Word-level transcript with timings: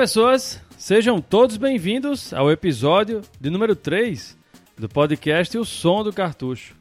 Pessoas! 0.00 0.58
Sejam 0.78 1.20
todos 1.20 1.58
bem-vindos 1.58 2.32
ao 2.32 2.50
episódio 2.50 3.20
de 3.38 3.50
número 3.50 3.76
3 3.76 4.34
do 4.74 4.88
podcast 4.88 5.58
O 5.58 5.62
Som 5.62 6.02
do 6.02 6.10
Cartucho. 6.10 6.74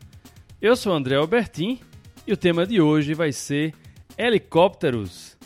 Eu 0.62 0.74
sou 0.74 0.94
André 0.94 1.18
Albertin 1.18 1.82
e 2.26 2.32
o 2.32 2.38
tema 2.38 2.66
de 2.66 2.80
hoje 2.80 3.14
vai 3.14 3.34
ser 3.34 3.74
helicópteros. 4.18 5.38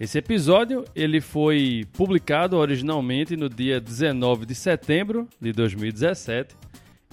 Esse 0.00 0.16
episódio 0.16 0.82
ele 0.96 1.20
foi 1.20 1.86
publicado 1.92 2.56
originalmente 2.56 3.36
no 3.36 3.50
dia 3.50 3.78
19 3.78 4.46
de 4.46 4.54
setembro 4.54 5.28
de 5.38 5.52
2017 5.52 6.56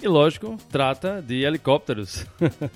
e, 0.02 0.08
lógico, 0.08 0.56
trata 0.70 1.20
de 1.20 1.44
helicópteros. 1.44 2.24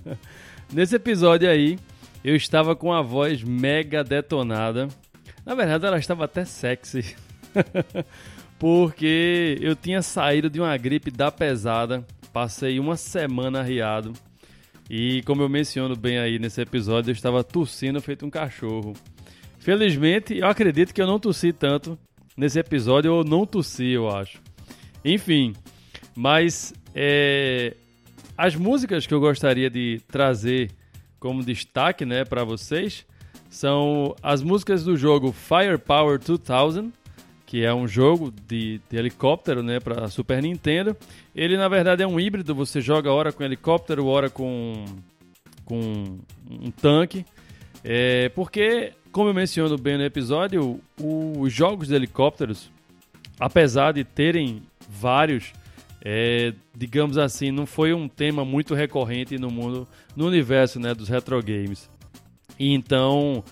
Nesse 0.70 0.96
episódio 0.96 1.48
aí, 1.48 1.78
eu 2.22 2.36
estava 2.36 2.76
com 2.76 2.92
a 2.92 3.00
voz 3.00 3.42
mega 3.42 4.04
detonada. 4.04 4.86
Na 5.44 5.54
verdade, 5.54 5.86
ela 5.86 5.98
estava 5.98 6.24
até 6.24 6.44
sexy. 6.44 7.16
Porque 8.58 9.58
eu 9.60 9.74
tinha 9.74 10.02
saído 10.02 10.48
de 10.48 10.60
uma 10.60 10.76
gripe 10.76 11.10
da 11.10 11.32
pesada, 11.32 12.06
passei 12.32 12.78
uma 12.78 12.96
semana 12.96 13.60
arriado. 13.60 14.12
E 14.88 15.22
como 15.22 15.42
eu 15.42 15.48
menciono 15.48 15.96
bem 15.96 16.18
aí 16.18 16.38
nesse 16.38 16.60
episódio, 16.60 17.10
eu 17.10 17.14
estava 17.14 17.42
tossindo 17.42 18.00
feito 18.00 18.24
um 18.24 18.30
cachorro. 18.30 18.94
Felizmente, 19.58 20.36
eu 20.36 20.46
acredito 20.46 20.92
que 20.92 21.02
eu 21.02 21.06
não 21.06 21.18
tossi 21.18 21.52
tanto 21.52 21.98
nesse 22.36 22.58
episódio, 22.58 23.12
ou 23.12 23.24
não 23.24 23.46
tossi, 23.46 23.90
eu 23.90 24.08
acho. 24.08 24.40
Enfim, 25.04 25.54
mas 26.14 26.72
é, 26.94 27.74
as 28.36 28.54
músicas 28.54 29.06
que 29.06 29.14
eu 29.14 29.20
gostaria 29.20 29.70
de 29.70 30.00
trazer 30.08 30.70
como 31.18 31.44
destaque 31.44 32.04
né, 32.04 32.24
para 32.24 32.44
vocês 32.44 33.06
são 33.52 34.16
as 34.22 34.42
músicas 34.42 34.82
do 34.82 34.96
jogo 34.96 35.30
Firepower 35.30 36.18
2000, 36.18 36.90
que 37.44 37.62
é 37.62 37.72
um 37.72 37.86
jogo 37.86 38.32
de, 38.48 38.80
de 38.90 38.96
helicóptero 38.96 39.62
né, 39.62 39.78
para 39.78 40.08
Super 40.08 40.42
Nintendo. 40.42 40.96
Ele, 41.36 41.58
na 41.58 41.68
verdade, 41.68 42.02
é 42.02 42.06
um 42.06 42.18
híbrido, 42.18 42.54
você 42.54 42.80
joga 42.80 43.12
hora 43.12 43.30
com 43.30 43.44
helicóptero, 43.44 44.06
hora 44.06 44.30
com, 44.30 44.86
com 45.66 46.18
um 46.50 46.70
tanque. 46.70 47.26
É, 47.84 48.30
porque, 48.30 48.94
como 49.12 49.28
eu 49.28 49.34
menciono 49.34 49.76
bem 49.76 49.98
no 49.98 50.04
episódio, 50.04 50.80
os 50.98 51.52
jogos 51.52 51.88
de 51.88 51.94
helicópteros, 51.94 52.70
apesar 53.38 53.92
de 53.92 54.02
terem 54.02 54.62
vários, 54.88 55.52
é, 56.02 56.54
digamos 56.74 57.18
assim, 57.18 57.50
não 57.50 57.66
foi 57.66 57.92
um 57.92 58.08
tema 58.08 58.46
muito 58.46 58.74
recorrente 58.74 59.36
no 59.36 59.50
mundo, 59.50 59.86
no 60.16 60.26
universo 60.26 60.80
né, 60.80 60.94
dos 60.94 61.10
retro 61.10 61.38
games. 61.42 61.92
E 62.62 62.72
então 62.72 63.42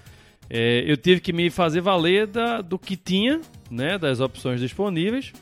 é, 0.48 0.84
eu 0.86 0.96
tive 0.96 1.20
que 1.20 1.32
me 1.32 1.50
fazer 1.50 1.80
valer 1.80 2.28
da, 2.28 2.60
do 2.60 2.78
que 2.78 2.96
tinha, 2.96 3.40
né, 3.68 3.98
das 3.98 4.20
opções 4.20 4.60
disponíveis. 4.60 5.32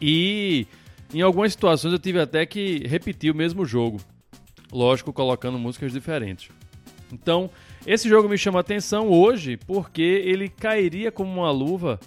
E 0.00 0.68
em 1.12 1.20
algumas 1.20 1.50
situações 1.50 1.92
eu 1.92 1.98
tive 1.98 2.20
até 2.20 2.46
que 2.46 2.86
repetir 2.86 3.32
o 3.32 3.34
mesmo 3.34 3.66
jogo, 3.66 4.00
lógico, 4.70 5.12
colocando 5.12 5.58
músicas 5.58 5.92
diferentes. 5.92 6.50
Então, 7.12 7.50
esse 7.84 8.08
jogo 8.08 8.28
me 8.28 8.38
chama 8.38 8.60
atenção 8.60 9.08
hoje 9.08 9.56
porque 9.56 10.22
ele 10.24 10.48
cairia 10.48 11.10
como 11.10 11.32
uma 11.32 11.50
luva 11.50 11.98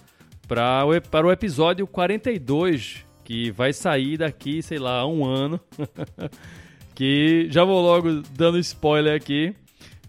pra, 0.46 0.84
para 1.10 1.26
o 1.26 1.30
episódio 1.30 1.86
42, 1.86 3.04
que 3.24 3.50
vai 3.50 3.74
sair 3.74 4.16
daqui, 4.16 4.62
sei 4.62 4.78
lá, 4.78 5.06
um 5.06 5.22
ano. 5.22 5.60
que 6.94 7.46
já 7.50 7.62
vou 7.62 7.82
logo 7.82 8.22
dando 8.34 8.58
spoiler 8.58 9.14
aqui, 9.14 9.54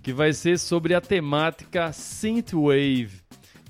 que 0.01 0.13
vai 0.13 0.33
ser 0.33 0.57
sobre 0.57 0.93
a 0.93 1.01
temática 1.01 1.91
Synthwave, 1.91 3.21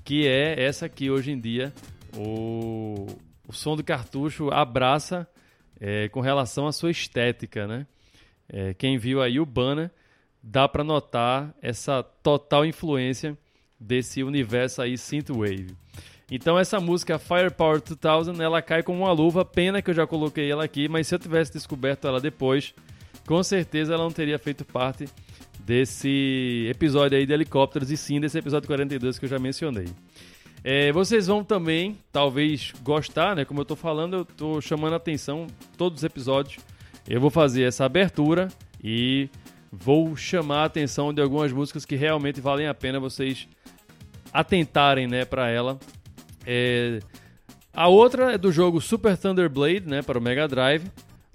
que 0.03 0.27
é 0.27 0.63
essa 0.63 0.87
que 0.87 1.09
hoje 1.09 1.31
em 1.31 1.39
dia 1.39 1.73
o, 2.15 3.07
o 3.47 3.53
som 3.53 3.75
do 3.75 3.83
cartucho 3.83 4.49
abraça 4.51 5.27
é, 5.79 6.07
com 6.09 6.19
relação 6.19 6.67
à 6.67 6.71
sua 6.71 6.91
estética, 6.91 7.67
né? 7.67 7.87
É, 8.47 8.73
quem 8.73 8.97
viu 8.97 9.21
aí 9.21 9.39
o 9.39 9.45
banner 9.45 9.91
dá 10.41 10.67
para 10.67 10.83
notar 10.83 11.53
essa 11.61 12.01
total 12.01 12.65
influência 12.65 13.37
desse 13.79 14.23
universo 14.23 14.81
aí 14.81 14.97
synthwave. 14.97 15.75
Então 16.31 16.59
essa 16.59 16.79
música 16.79 17.17
Firepower 17.17 17.81
2000, 17.81 18.41
ela 18.41 18.61
cai 18.61 18.83
como 18.83 19.03
uma 19.03 19.11
luva, 19.11 19.43
pena 19.43 19.81
que 19.81 19.89
eu 19.89 19.95
já 19.95 20.05
coloquei 20.05 20.51
ela 20.51 20.63
aqui, 20.63 20.87
mas 20.87 21.07
se 21.07 21.15
eu 21.15 21.19
tivesse 21.19 21.53
descoberto 21.53 22.07
ela 22.07 22.19
depois, 22.19 22.73
com 23.25 23.41
certeza 23.41 23.93
ela 23.93 24.03
não 24.03 24.11
teria 24.11 24.37
feito 24.37 24.65
parte 24.65 25.07
desse 25.69 26.65
episódio 26.67 27.15
aí 27.15 27.27
de 27.27 27.31
helicópteros 27.31 27.91
e 27.91 27.95
sim 27.95 28.19
desse 28.19 28.35
episódio 28.39 28.65
42 28.65 29.19
que 29.19 29.25
eu 29.25 29.29
já 29.29 29.37
mencionei. 29.37 29.85
É, 30.63 30.91
vocês 30.91 31.27
vão 31.27 31.43
também, 31.43 31.95
talvez, 32.11 32.73
gostar, 32.81 33.35
né? 33.35 33.45
Como 33.45 33.61
eu 33.61 33.65
tô 33.65 33.75
falando, 33.75 34.15
eu 34.15 34.25
tô 34.25 34.59
chamando 34.61 34.93
a 34.93 34.95
atenção 34.95 35.45
todos 35.77 35.99
os 35.99 36.03
episódios. 36.03 36.57
Eu 37.07 37.21
vou 37.21 37.29
fazer 37.29 37.65
essa 37.65 37.85
abertura 37.85 38.47
e 38.83 39.29
vou 39.71 40.15
chamar 40.17 40.63
a 40.63 40.65
atenção 40.65 41.13
de 41.13 41.21
algumas 41.21 41.51
músicas 41.51 41.85
que 41.85 41.95
realmente 41.95 42.41
valem 42.41 42.67
a 42.67 42.73
pena 42.73 42.99
vocês 42.99 43.47
atentarem, 44.33 45.05
né, 45.05 45.23
para 45.23 45.51
ela. 45.51 45.77
É... 46.47 46.97
A 47.71 47.87
outra 47.87 48.33
é 48.33 48.37
do 48.39 48.51
jogo 48.51 48.81
Super 48.81 49.15
Thunder 49.15 49.47
Blade, 49.47 49.83
né, 49.85 50.01
para 50.01 50.17
o 50.17 50.21
Mega 50.21 50.47
Drive. 50.47 50.85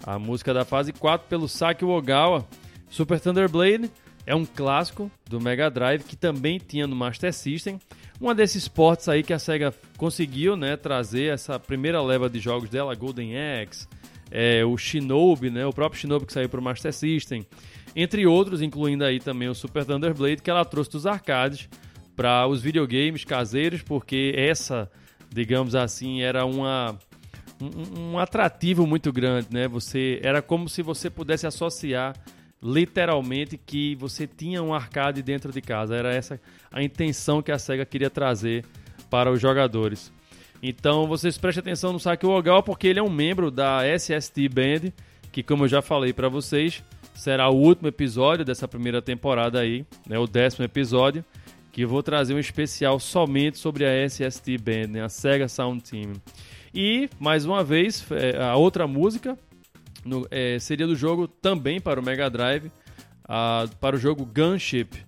A 0.05 0.19
música 0.19 0.53
da 0.53 0.65
fase 0.65 0.91
4 0.91 1.25
pelo 1.29 1.47
Saki 1.47 1.85
Ogawa. 1.85 2.45
Super 2.89 3.17
Thunder 3.17 3.49
Blade 3.49 3.89
é 4.25 4.35
um 4.35 4.45
clássico 4.45 5.11
do 5.29 5.39
Mega 5.39 5.69
Drive 5.69 6.03
que 6.03 6.15
também 6.15 6.57
tinha 6.57 6.87
no 6.87 6.95
Master 6.95 7.33
System. 7.33 7.79
Uma 8.19 8.33
desses 8.33 8.67
ports 8.67 9.07
aí 9.09 9.23
que 9.23 9.33
a 9.33 9.39
SEGA 9.39 9.73
conseguiu, 9.97 10.55
né, 10.55 10.75
trazer 10.77 11.33
essa 11.33 11.59
primeira 11.59 12.01
leva 12.01 12.29
de 12.29 12.39
jogos 12.39 12.69
dela, 12.69 12.95
Golden 12.95 13.33
Axe, 13.37 13.87
é, 14.31 14.63
o 14.65 14.77
Shinobi, 14.77 15.49
né, 15.49 15.65
o 15.65 15.73
próprio 15.73 15.99
Shinobi 15.99 16.25
que 16.25 16.33
saiu 16.33 16.49
para 16.49 16.59
o 16.59 16.63
Master 16.63 16.93
System 16.93 17.45
entre 17.95 18.27
outros, 18.27 18.61
incluindo 18.61 19.05
aí 19.05 19.19
também 19.19 19.47
o 19.47 19.55
Super 19.55 19.85
Thunder 19.85 20.13
Blade, 20.13 20.41
que 20.41 20.49
ela 20.49 20.65
trouxe 20.65 20.91
dos 20.91 21.05
arcades 21.05 21.69
para 22.15 22.45
os 22.45 22.61
videogames 22.61 23.23
caseiros, 23.23 23.81
porque 23.81 24.33
essa, 24.35 24.91
digamos 25.33 25.75
assim, 25.75 26.21
era 26.21 26.45
uma 26.45 26.99
um, 27.61 28.11
um, 28.11 28.19
atrativo 28.19 28.85
muito 28.85 29.13
grande, 29.13 29.47
né? 29.49 29.65
Você 29.69 30.19
era 30.21 30.41
como 30.41 30.67
se 30.67 30.81
você 30.81 31.09
pudesse 31.09 31.47
associar 31.47 32.13
literalmente 32.65 33.59
que 33.59 33.93
você 33.95 34.25
tinha 34.25 34.63
um 34.63 34.73
arcade 34.73 35.21
dentro 35.21 35.51
de 35.51 35.61
casa. 35.61 35.95
Era 35.95 36.11
essa 36.11 36.41
a 36.71 36.81
intenção 36.81 37.41
que 37.41 37.51
a 37.51 37.59
Sega 37.59 37.85
queria 37.85 38.09
trazer 38.09 38.65
para 39.07 39.31
os 39.31 39.39
jogadores. 39.39 40.11
Então 40.63 41.05
vocês 41.05 41.37
prestem 41.37 41.61
atenção 41.61 41.93
no 41.93 41.99
Saki 41.99 42.25
Ogawa 42.25 42.63
porque 42.63 42.87
ele 42.87 42.97
é 42.97 43.03
um 43.03 43.09
membro 43.09 43.51
da 43.51 43.81
SST 43.85 44.49
Band, 44.49 44.91
que 45.31 45.43
como 45.43 45.65
eu 45.65 45.67
já 45.67 45.81
falei 45.81 46.11
para 46.11 46.27
vocês, 46.27 46.83
será 47.13 47.47
o 47.49 47.55
último 47.55 47.87
episódio 47.87 48.43
dessa 48.43 48.67
primeira 48.67 48.99
temporada 48.99 49.59
aí, 49.59 49.85
né, 50.07 50.17
o 50.17 50.25
décimo 50.25 50.65
episódio, 50.65 51.23
que 51.71 51.81
eu 51.81 51.87
vou 51.87 52.01
trazer 52.01 52.33
um 52.33 52.39
especial 52.39 52.99
somente 52.99 53.59
sobre 53.59 53.85
a 53.85 54.09
SST 54.09 54.57
Band, 54.57 54.87
né, 54.87 55.03
a 55.03 55.09
Sega 55.09 55.47
Sound 55.47 55.83
Team. 55.83 56.13
E, 56.73 57.09
mais 57.19 57.45
uma 57.45 57.63
vez, 57.63 58.03
é, 58.11 58.41
a 58.41 58.55
outra 58.55 58.87
música 58.87 59.37
no, 60.05 60.27
é, 60.29 60.59
seria 60.59 60.87
do 60.87 60.95
jogo 60.95 61.27
também 61.27 61.81
para 61.81 61.99
o 61.99 62.03
Mega 62.03 62.29
Drive, 62.29 62.71
para 63.81 63.95
o 63.95 63.99
jogo 63.99 64.25
Gunship, 64.25 65.03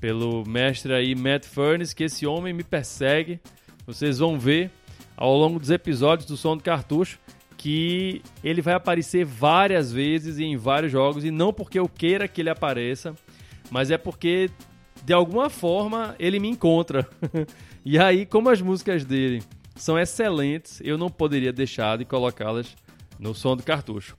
pelo 0.00 0.44
mestre 0.46 0.94
aí 0.94 1.14
Matt 1.14 1.44
Furnace, 1.44 1.94
que 1.94 2.04
esse 2.04 2.24
homem 2.26 2.54
me 2.54 2.62
persegue. 2.62 3.40
Vocês 3.84 4.18
vão 4.18 4.38
ver 4.38 4.70
ao 5.16 5.36
longo 5.36 5.58
dos 5.58 5.70
episódios 5.70 6.26
do 6.26 6.36
Som 6.36 6.56
do 6.56 6.62
Cartucho 6.62 7.18
que 7.58 8.22
ele 8.42 8.62
vai 8.62 8.72
aparecer 8.72 9.24
várias 9.24 9.92
vezes 9.92 10.38
em 10.38 10.56
vários 10.56 10.92
jogos, 10.92 11.24
e 11.24 11.30
não 11.30 11.52
porque 11.52 11.78
eu 11.78 11.88
queira 11.88 12.28
que 12.28 12.40
ele 12.40 12.48
apareça, 12.48 13.14
mas 13.68 13.90
é 13.90 13.98
porque 13.98 14.48
de 15.04 15.12
alguma 15.12 15.50
forma 15.50 16.14
ele 16.20 16.38
me 16.38 16.48
encontra. 16.48 17.06
e 17.84 17.98
aí, 17.98 18.24
como 18.24 18.48
as 18.48 18.62
músicas 18.62 19.04
dele 19.04 19.42
são 19.74 19.98
excelentes, 19.98 20.80
eu 20.84 20.96
não 20.96 21.10
poderia 21.10 21.52
deixar 21.52 21.98
de 21.98 22.04
colocá-las 22.04 22.76
no 23.18 23.34
som 23.34 23.56
do 23.56 23.62
cartucho. 23.62 24.16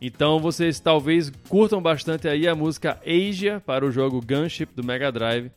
Então 0.00 0.40
vocês 0.40 0.80
talvez 0.80 1.30
curtam 1.48 1.80
bastante 1.80 2.26
aí 2.28 2.48
a 2.48 2.54
música 2.54 3.00
Asia 3.06 3.62
para 3.64 3.86
o 3.86 3.92
jogo 3.92 4.20
Gunship 4.20 4.74
do 4.74 4.82
Mega 4.82 5.12
Drive 5.12 5.50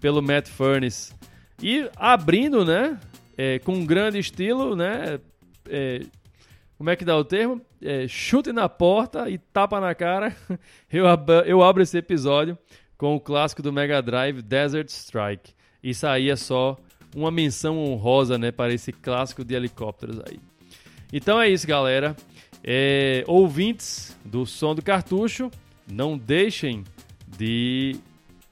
pelo 0.00 0.20
Matt 0.20 0.48
Furnace. 0.48 1.14
E 1.62 1.88
abrindo, 1.96 2.64
né, 2.64 2.98
é, 3.38 3.60
com 3.60 3.74
um 3.74 3.86
grande 3.86 4.18
estilo, 4.18 4.74
né, 4.74 5.20
é, 5.68 6.00
como 6.76 6.90
é 6.90 6.96
que 6.96 7.04
dá 7.04 7.16
o 7.16 7.24
termo? 7.24 7.60
É, 7.80 8.08
chute 8.08 8.52
na 8.52 8.68
porta 8.68 9.30
e 9.30 9.38
tapa 9.38 9.80
na 9.80 9.94
cara. 9.94 10.34
Eu, 10.90 11.06
ab 11.06 11.30
eu 11.46 11.62
abro 11.62 11.82
esse 11.82 11.96
episódio 11.96 12.58
com 12.98 13.14
o 13.14 13.20
clássico 13.20 13.62
do 13.62 13.72
Mega 13.72 14.02
Drive 14.02 14.42
Desert 14.42 14.88
Strike. 14.88 15.54
Isso 15.82 16.06
aí 16.06 16.28
é 16.28 16.36
só 16.36 16.76
uma 17.14 17.30
menção 17.30 17.78
honrosa 17.78 18.36
né, 18.36 18.50
para 18.50 18.74
esse 18.74 18.92
clássico 18.92 19.44
de 19.44 19.54
helicópteros 19.54 20.20
aí. 20.26 20.40
Então 21.12 21.40
é 21.40 21.48
isso, 21.48 21.66
galera. 21.66 22.16
É, 22.64 23.24
ouvintes 23.26 24.16
do 24.24 24.46
Som 24.46 24.74
do 24.74 24.82
Cartucho, 24.82 25.50
não 25.90 26.16
deixem 26.16 26.84
de 27.36 27.96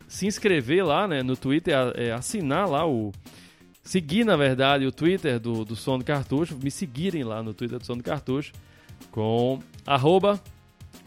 se 0.06 0.26
inscrever 0.26 0.84
lá 0.84 1.06
né, 1.06 1.22
no 1.22 1.36
Twitter, 1.36 1.74
é, 1.94 2.10
assinar 2.10 2.68
lá 2.68 2.86
o 2.86 3.12
seguir, 3.82 4.24
na 4.24 4.36
verdade, 4.36 4.84
o 4.84 4.92
Twitter 4.92 5.38
do, 5.38 5.64
do 5.64 5.76
Som 5.76 5.98
do 5.98 6.04
Cartucho, 6.04 6.58
me 6.62 6.70
seguirem 6.70 7.24
lá 7.24 7.42
no 7.42 7.54
Twitter 7.54 7.78
do 7.78 7.86
Som 7.86 7.96
do 7.96 8.02
Cartucho, 8.02 8.52
com 9.10 9.60
arroba 9.86 10.40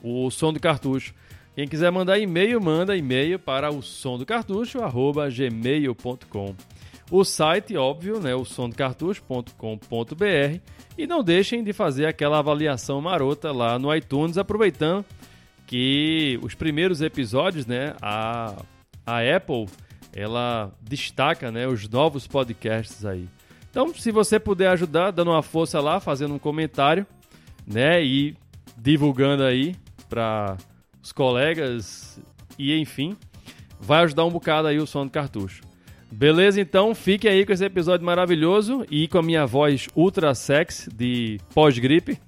o 0.01 0.31
Som 0.31 0.53
do 0.53 0.59
Cartucho. 0.59 1.13
Quem 1.55 1.67
quiser 1.67 1.91
mandar 1.91 2.17
e-mail, 2.17 2.59
manda 2.59 2.97
e-mail 2.97 3.37
para 3.37 3.71
o 3.71 3.79
som 3.81 4.17
do 4.17 4.25
cartucho, 4.25 4.81
arroba 4.81 5.29
gmail.com. 5.29 6.55
O 7.13 7.23
site, 7.23 7.77
óbvio, 7.77 8.19
né, 8.19 8.33
o 8.33 8.43
somdocartucho.com.br 8.43 10.59
e 10.97 11.05
não 11.05 11.23
deixem 11.23 11.63
de 11.63 11.71
fazer 11.71 12.07
aquela 12.07 12.39
avaliação 12.39 12.99
marota 12.99 13.51
lá 13.51 13.77
no 13.77 13.93
iTunes, 13.93 14.35
aproveitando 14.35 15.05
que 15.67 16.39
os 16.41 16.55
primeiros 16.55 17.03
episódios, 17.03 17.67
né, 17.67 17.93
a, 18.01 18.55
a 19.05 19.19
Apple, 19.19 19.67
ela 20.11 20.71
destaca, 20.81 21.51
né, 21.51 21.67
os 21.67 21.87
novos 21.87 22.25
podcasts 22.25 23.05
aí. 23.05 23.29
Então, 23.69 23.93
se 23.93 24.11
você 24.11 24.39
puder 24.39 24.69
ajudar, 24.69 25.11
dando 25.11 25.29
uma 25.29 25.43
força 25.43 25.79
lá, 25.79 25.99
fazendo 25.99 26.33
um 26.33 26.39
comentário, 26.39 27.05
né, 27.63 28.03
e 28.03 28.35
divulgando 28.75 29.43
aí 29.43 29.75
para 30.09 30.57
os 30.99 31.11
colegas 31.11 32.19
e 32.57 32.75
enfim, 32.75 33.15
vai 33.79 34.01
ajudar 34.01 34.25
um 34.25 34.31
bocado 34.31 34.67
aí 34.67 34.79
o 34.79 34.87
som 34.87 35.05
do 35.05 35.11
cartucho. 35.11 35.72
Beleza, 36.15 36.61
então 36.61 36.93
fique 36.93 37.27
aí 37.27 37.43
com 37.43 37.51
esse 37.51 37.65
episódio 37.65 38.05
maravilhoso 38.05 38.85
e 38.89 39.07
com 39.07 39.17
a 39.17 39.23
minha 39.23 39.47
voz 39.47 39.87
ultra 39.95 40.35
sexy 40.35 40.87
de 40.93 41.39
pós-gripe. 41.55 42.19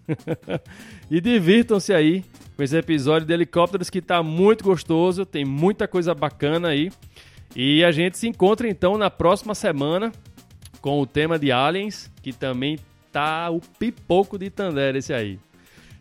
e 1.10 1.22
divirtam-se 1.22 1.94
aí 1.94 2.26
com 2.58 2.64
esse 2.64 2.76
episódio 2.76 3.28
de 3.28 3.34
helicópteros 3.34 3.92
que 3.92 4.02
tá 4.02 4.24
muito 4.24 4.64
gostoso, 4.64 5.24
tem 5.24 5.46
muita 5.46 5.88
coisa 5.88 6.16
bacana 6.16 6.70
aí. 6.70 6.92
E 7.56 7.84
a 7.84 7.92
gente 7.92 8.18
se 8.18 8.28
encontra 8.28 8.68
então 8.68 8.98
na 8.98 9.12
próxima 9.12 9.54
semana 9.54 10.12
com 10.82 11.00
o 11.00 11.06
tema 11.06 11.38
de 11.38 11.52
Aliens, 11.52 12.12
que 12.24 12.34
também 12.34 12.80
tá 13.12 13.52
o 13.52 13.62
pipoco 13.78 14.40
de 14.40 14.50
Tandera 14.50 14.98
esse 14.98 15.14
aí. 15.14 15.38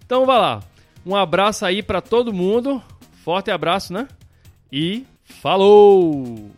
Então 0.07 0.25
vai 0.25 0.39
lá. 0.39 0.63
Um 1.05 1.15
abraço 1.15 1.67
aí 1.67 1.83
para 1.83 2.01
todo 2.01 2.33
mundo. 2.33 2.83
Forte 3.23 3.51
abraço, 3.51 3.93
né? 3.93 4.09
E 4.73 5.05
falou! 5.23 6.51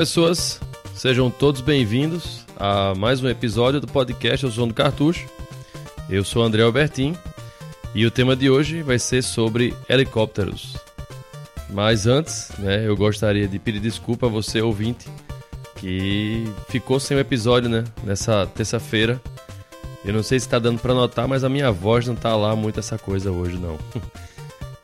Pessoas. 0.00 0.58
Sejam 0.94 1.30
todos 1.30 1.60
bem-vindos 1.60 2.46
a 2.58 2.94
mais 2.94 3.22
um 3.22 3.28
episódio 3.28 3.82
do 3.82 3.86
podcast 3.86 4.46
O 4.46 4.50
Som 4.50 4.66
do 4.66 4.72
Cartucho. 4.72 5.28
Eu 6.08 6.24
sou 6.24 6.42
André 6.42 6.62
Albertin 6.62 7.14
e 7.94 8.06
o 8.06 8.10
tema 8.10 8.34
de 8.34 8.48
hoje 8.48 8.80
vai 8.80 8.98
ser 8.98 9.20
sobre 9.20 9.74
helicópteros. 9.90 10.74
Mas 11.68 12.06
antes, 12.06 12.50
né, 12.58 12.88
eu 12.88 12.96
gostaria 12.96 13.46
de 13.46 13.58
pedir 13.58 13.78
desculpa 13.78 14.24
a 14.24 14.30
você, 14.30 14.62
ouvinte, 14.62 15.06
que 15.76 16.50
ficou 16.70 16.98
sem 16.98 17.18
o 17.18 17.20
episódio, 17.20 17.68
né, 17.68 17.84
nessa 18.02 18.46
terça-feira. 18.46 19.20
Eu 20.02 20.14
não 20.14 20.22
sei 20.22 20.40
se 20.40 20.46
está 20.46 20.58
dando 20.58 20.80
para 20.80 20.94
notar, 20.94 21.28
mas 21.28 21.44
a 21.44 21.48
minha 21.50 21.70
voz 21.70 22.06
não 22.06 22.14
tá 22.14 22.34
lá 22.34 22.56
muito 22.56 22.80
essa 22.80 22.96
coisa 22.96 23.30
hoje, 23.30 23.58
não. 23.58 23.78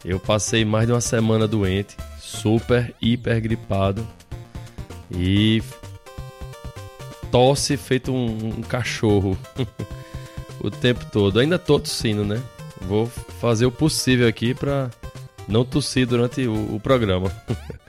Eu 0.04 0.20
passei 0.20 0.62
mais 0.62 0.86
de 0.86 0.92
uma 0.92 1.00
semana 1.00 1.48
doente, 1.48 1.96
super, 2.20 2.94
hiper 3.00 3.40
gripado 3.40 4.06
e 5.11 5.62
tosse 7.31 7.76
feito 7.76 8.12
um, 8.12 8.55
um 8.58 8.62
cachorro 8.62 9.37
o 10.61 10.70
tempo 10.70 11.05
todo. 11.12 11.38
Ainda 11.38 11.58
tô 11.58 11.79
tossindo, 11.79 12.25
né? 12.25 12.43
Vou 12.82 13.06
fazer 13.06 13.67
o 13.67 13.70
possível 13.70 14.29
aqui 14.29 14.55
para 14.55 14.91
não 15.49 15.64
tossir 15.64 16.06
durante 16.06 16.47
o, 16.47 16.76
o 16.76 16.81
programa. 16.81 17.31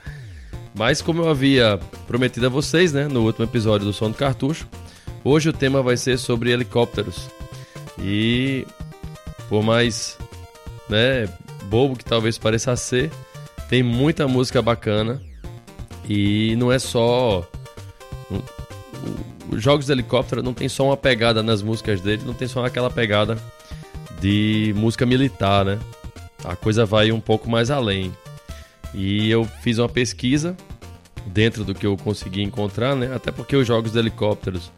Mas 0.74 1.02
como 1.02 1.22
eu 1.22 1.28
havia 1.28 1.78
prometido 2.06 2.46
a 2.46 2.48
vocês, 2.48 2.92
né, 2.92 3.08
no 3.08 3.24
último 3.24 3.44
episódio 3.44 3.86
do 3.86 3.92
Som 3.92 4.10
do 4.10 4.16
Cartucho, 4.16 4.68
hoje 5.24 5.48
o 5.48 5.52
tema 5.52 5.82
vai 5.82 5.96
ser 5.96 6.18
sobre 6.18 6.50
helicópteros. 6.50 7.28
E 7.98 8.64
por 9.48 9.62
mais, 9.62 10.16
né, 10.88 11.28
bobo 11.64 11.96
que 11.96 12.04
talvez 12.04 12.38
pareça 12.38 12.76
ser, 12.76 13.10
tem 13.68 13.82
muita 13.82 14.28
música 14.28 14.62
bacana 14.62 15.20
e 16.08 16.56
não 16.56 16.72
é 16.72 16.78
só. 16.78 17.46
Os 19.50 19.62
jogos 19.62 19.86
de 19.86 19.92
helicóptero 19.92 20.42
não 20.42 20.54
tem 20.54 20.68
só 20.68 20.86
uma 20.86 20.96
pegada 20.96 21.42
nas 21.42 21.62
músicas 21.62 22.00
dele, 22.00 22.22
não 22.24 22.34
tem 22.34 22.48
só 22.48 22.64
aquela 22.64 22.90
pegada 22.90 23.38
de 24.20 24.72
música 24.76 25.06
militar, 25.06 25.64
né? 25.64 25.78
A 26.44 26.56
coisa 26.56 26.84
vai 26.86 27.12
um 27.12 27.20
pouco 27.20 27.48
mais 27.48 27.70
além. 27.70 28.14
E 28.94 29.30
eu 29.30 29.44
fiz 29.62 29.78
uma 29.78 29.88
pesquisa 29.88 30.56
dentro 31.26 31.64
do 31.64 31.74
que 31.74 31.86
eu 31.86 31.96
consegui 31.96 32.42
encontrar, 32.42 32.94
né? 32.96 33.14
Até 33.14 33.30
porque 33.30 33.56
os 33.56 33.66
jogos 33.66 33.92
de 33.92 33.98
helicópteros 33.98 34.70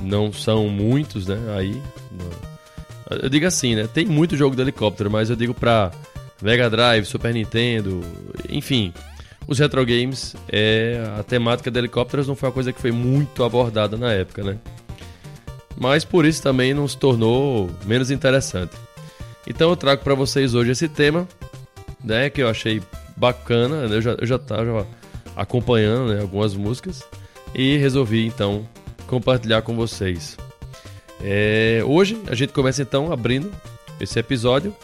não 0.00 0.32
são 0.32 0.68
muitos, 0.68 1.26
né? 1.26 1.38
Aí. 1.56 1.80
Eu 3.22 3.28
digo 3.28 3.46
assim, 3.46 3.74
né? 3.74 3.88
Tem 3.92 4.06
muito 4.06 4.36
jogo 4.36 4.54
de 4.54 4.62
helicóptero, 4.62 5.10
mas 5.10 5.30
eu 5.30 5.36
digo 5.36 5.52
pra 5.52 5.90
Mega 6.40 6.70
Drive, 6.70 7.04
Super 7.06 7.34
Nintendo, 7.34 8.02
enfim, 8.48 8.92
os 9.46 9.58
retro 9.58 9.84
games, 9.84 10.36
é, 10.48 11.02
a 11.18 11.22
temática 11.22 11.70
de 11.70 11.78
helicópteros 11.78 12.28
não 12.28 12.36
foi 12.36 12.48
uma 12.48 12.52
coisa 12.52 12.72
que 12.72 12.80
foi 12.80 12.92
muito 12.92 13.42
abordada 13.42 13.96
na 13.96 14.12
época, 14.12 14.42
né? 14.42 14.58
Mas 15.76 16.04
por 16.04 16.24
isso 16.24 16.42
também 16.42 16.74
não 16.74 16.86
se 16.86 16.96
tornou 16.96 17.70
menos 17.86 18.10
interessante. 18.10 18.72
Então 19.46 19.70
eu 19.70 19.76
trago 19.76 20.02
para 20.02 20.14
vocês 20.14 20.54
hoje 20.54 20.72
esse 20.72 20.88
tema, 20.88 21.26
né, 22.04 22.28
que 22.30 22.42
eu 22.42 22.48
achei 22.48 22.82
bacana, 23.16 23.88
né? 23.88 23.96
eu 23.96 24.02
já, 24.02 24.10
eu 24.12 24.26
já 24.26 24.38
tava 24.38 24.86
acompanhando 25.34 26.12
né, 26.12 26.20
algumas 26.20 26.54
músicas 26.54 27.02
e 27.54 27.76
resolvi 27.76 28.26
então 28.26 28.68
compartilhar 29.06 29.62
com 29.62 29.74
vocês. 29.74 30.36
É, 31.22 31.82
hoje 31.84 32.20
a 32.28 32.34
gente 32.34 32.52
começa 32.52 32.82
então 32.82 33.12
abrindo 33.12 33.52
esse 34.00 34.18
episódio 34.18 34.74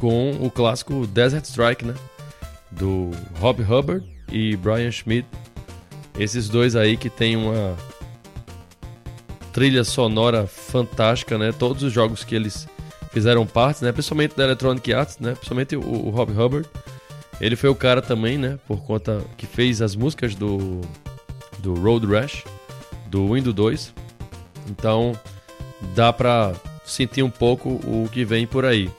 com 0.00 0.32
o 0.40 0.50
clássico 0.50 1.06
Desert 1.06 1.44
Strike, 1.44 1.84
né? 1.84 1.94
Do 2.70 3.10
Rob 3.38 3.62
Hubbard 3.62 4.04
e 4.30 4.56
Brian 4.56 4.90
Schmidt. 4.90 5.26
Esses 6.18 6.48
dois 6.48 6.74
aí 6.74 6.96
que 6.96 7.08
tem 7.08 7.36
uma 7.36 7.76
trilha 9.52 9.84
sonora 9.84 10.46
fantástica, 10.46 11.38
né? 11.38 11.52
Todos 11.52 11.82
os 11.82 11.92
jogos 11.92 12.24
que 12.24 12.34
eles 12.34 12.68
fizeram 13.12 13.46
parte, 13.46 13.84
né? 13.84 13.92
Principalmente 13.92 14.36
da 14.36 14.44
Electronic 14.44 14.92
Arts, 14.92 15.18
né? 15.18 15.32
Principalmente 15.32 15.76
o, 15.76 15.80
o 15.80 16.10
Rob 16.10 16.32
Hubbard. 16.32 16.68
Ele 17.40 17.56
foi 17.56 17.70
o 17.70 17.74
cara 17.74 18.02
também, 18.02 18.36
né? 18.36 18.58
Por 18.66 18.82
conta 18.82 19.22
que 19.36 19.46
fez 19.46 19.80
as 19.80 19.94
músicas 19.94 20.34
do, 20.34 20.80
do 21.58 21.74
Road 21.74 22.06
Rash, 22.06 22.44
do 23.06 23.32
Windows 23.32 23.54
2. 23.54 23.94
Então 24.68 25.18
dá 25.94 26.12
pra 26.12 26.54
sentir 26.84 27.22
um 27.22 27.30
pouco 27.30 27.68
o 27.68 28.08
que 28.12 28.24
vem 28.24 28.46
por 28.46 28.64
aí. 28.64 28.90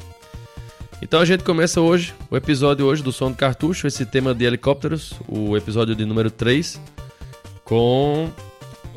Então 1.01 1.21
a 1.21 1.25
gente 1.25 1.45
começa 1.45 1.79
hoje, 1.79 2.13
o 2.29 2.35
episódio 2.35 2.85
hoje 2.85 3.01
do 3.01 3.11
Som 3.13 3.31
do 3.31 3.37
Cartucho, 3.37 3.87
esse 3.87 4.05
tema 4.05 4.35
de 4.35 4.43
helicópteros, 4.43 5.13
o 5.29 5.55
episódio 5.55 5.95
de 5.95 6.03
número 6.03 6.29
3, 6.29 6.79
com 7.63 8.29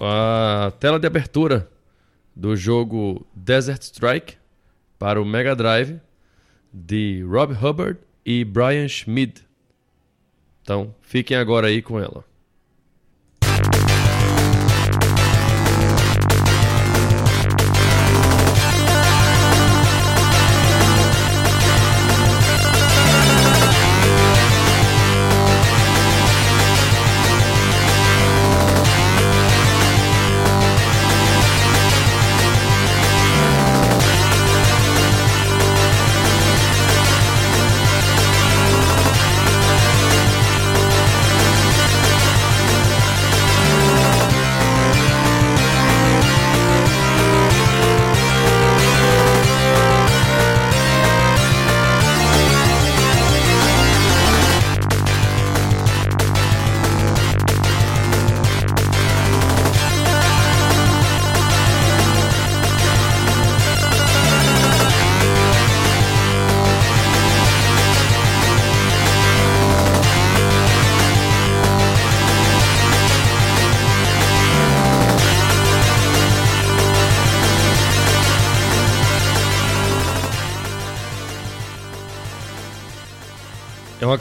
a 0.01 0.73
tela 0.81 0.99
de 0.99 1.07
abertura 1.07 1.71
do 2.35 2.57
jogo 2.57 3.25
Desert 3.35 3.83
Strike 3.83 4.35
para 4.99 5.23
o 5.23 5.25
Mega 5.25 5.55
Drive 5.55 6.01
de 6.73 7.23
Rob 7.23 7.55
Hubbard 7.55 7.99
e 8.27 8.45
Brian 8.45 8.89
Schmid. 8.89 9.35
Então, 10.63 10.93
fiquem 11.03 11.37
agora 11.37 11.69
aí 11.69 11.81
com 11.81 12.01
ela. 12.01 12.25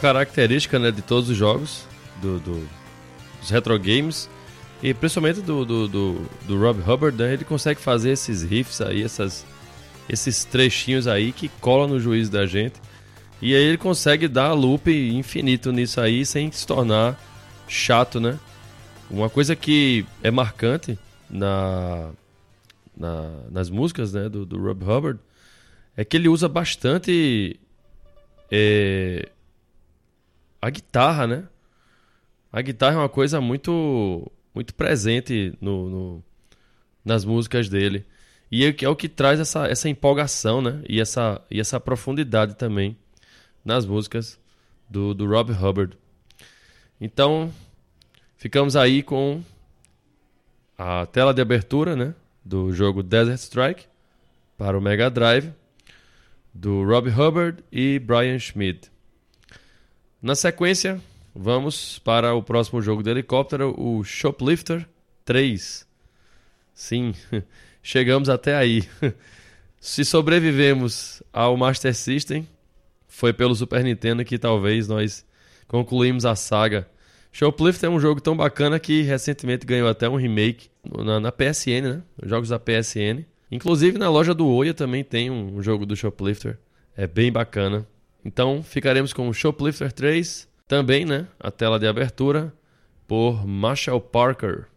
Característica 0.02 0.80
né, 0.80 0.92
de 0.92 1.02
todos 1.04 1.30
os 1.30 1.38
jogos, 1.38 1.86
do, 2.22 2.40
do 2.40 2.68
dos 3.40 3.50
retro 3.50 3.78
games, 3.80 4.30
e 4.84 4.94
principalmente 4.94 5.42
do, 5.42 5.64
do, 5.64 5.88
do, 5.88 6.22
do 6.48 6.60
Rob 6.60 6.80
Hubbard, 6.80 7.18
né, 7.18 7.34
ele 7.34 7.46
consegue 7.46 7.80
fazer 7.80 8.12
esses 8.12 8.44
riffs 8.44 8.82
aí, 8.82 9.04
essas, 9.04 9.46
esses 10.10 10.44
trechinhos 10.44 11.08
aí 11.08 11.32
que 11.32 11.48
colam 11.60 11.88
no 11.88 12.00
juízo 12.00 12.32
da 12.32 12.46
gente. 12.46 12.80
E 13.42 13.56
aí 13.56 13.64
ele 13.64 13.78
consegue 13.78 14.28
dar 14.28 14.54
loop 14.54 14.92
infinito 14.92 15.72
nisso 15.72 16.00
aí 16.00 16.26
sem 16.26 16.52
se 16.52 16.66
tornar 16.66 17.20
chato, 17.68 18.20
né? 18.20 18.38
Uma 19.10 19.30
coisa 19.30 19.56
que 19.56 20.06
é 20.22 20.30
marcante 20.30 20.98
na, 21.28 22.12
na 22.96 23.32
nas 23.50 23.70
músicas 23.70 24.14
né, 24.14 24.30
do, 24.30 24.46
do 24.46 24.62
Rob 24.62 24.84
Hubbard 24.84 25.20
é 25.98 26.06
que 26.06 26.18
ele 26.18 26.30
usa 26.30 26.48
bastante 26.48 27.60
é, 28.52 29.28
a 30.62 30.70
guitarra, 30.70 31.28
né? 31.28 31.44
A 32.52 32.62
guitarra 32.62 32.96
é 32.96 32.98
uma 33.00 33.10
coisa 33.10 33.42
muito 33.42 34.32
muito 34.54 34.76
presente 34.76 35.54
no, 35.62 35.90
no 35.90 36.24
nas 37.04 37.26
músicas 37.26 37.70
dele. 37.70 38.06
E 38.52 38.66
é, 38.66 38.76
é 38.82 38.90
o 38.90 38.96
que 38.96 39.08
traz 39.08 39.40
essa, 39.40 39.66
essa 39.68 39.88
empolgação, 39.90 40.62
né? 40.62 40.82
E 40.88 41.00
essa, 41.00 41.42
e 41.50 41.60
essa 41.60 41.80
profundidade 41.80 42.56
também 42.56 42.98
nas 43.64 43.86
músicas 43.86 44.38
do, 44.90 45.14
do 45.14 45.26
Rob 45.26 45.52
Hubbard. 45.52 45.98
Então, 47.00 47.52
ficamos 48.38 48.76
aí 48.76 49.02
com 49.02 49.42
a 50.78 51.06
tela 51.06 51.34
de 51.34 51.42
abertura 51.42 51.96
né, 51.96 52.14
do 52.44 52.74
jogo 52.74 53.02
Desert 53.02 53.40
Strike 53.40 53.86
para 54.58 54.78
o 54.78 54.82
Mega 54.82 55.10
Drive, 55.10 55.52
do 56.54 56.84
Rob 56.84 57.10
Hubbard 57.10 57.64
e 57.72 58.00
Brian 58.00 58.38
Schmidt. 58.38 58.92
Na 60.22 60.36
sequência, 60.36 61.02
vamos 61.34 61.98
para 61.98 62.36
o 62.36 62.44
próximo 62.44 62.80
jogo 62.80 63.02
de 63.02 63.10
helicóptero, 63.10 63.74
o 63.76 64.04
Shoplifter 64.04 64.88
3. 65.26 65.88
Sim, 66.76 67.16
chegamos 67.82 68.30
até 68.30 68.56
aí. 68.56 68.88
Se 69.82 70.06
sobrevivemos 70.06 71.24
ao 71.34 71.58
Master 71.58 71.96
System, 71.96 72.48
foi 73.08 73.34
pelo 73.34 73.56
Super 73.56 73.84
Nintendo 73.84 74.24
que 74.24 74.38
talvez 74.38 74.88
nós 74.88 75.26
concluímos 75.68 76.24
a 76.24 76.36
saga. 76.36 76.88
Shoplifter 77.32 77.90
é 77.90 77.92
um 77.92 78.00
jogo 78.00 78.22
tão 78.22 78.38
bacana 78.38 78.80
que 78.80 79.02
recentemente 79.02 79.66
ganhou 79.66 79.90
até 79.90 80.08
um 80.08 80.18
remake 80.18 80.70
na, 81.04 81.20
na 81.20 81.32
PSN, 81.32 81.82
né? 81.82 82.02
Jogos 82.22 82.50
da 82.50 82.60
PSN. 82.60 83.26
Inclusive 83.52 83.98
na 83.98 84.08
loja 84.08 84.36
do 84.36 84.48
Oya 84.48 84.76
também 84.76 85.04
tem 85.04 85.32
um 85.32 85.64
jogo 85.64 85.84
do 85.84 85.96
Shoplifter. 85.96 86.60
É 86.96 87.08
bem 87.08 87.32
bacana. 87.32 87.88
Então 88.24 88.62
ficaremos 88.64 89.14
com 89.14 89.28
o 89.28 89.34
Shoplifter 89.34 89.92
3, 89.92 90.48
também, 90.72 91.04
né? 91.04 91.28
A 91.38 91.52
tela 91.52 91.78
de 91.78 91.86
abertura 91.86 92.54
por 93.06 93.46
Marshall 93.46 94.00
Parker. 94.00 94.68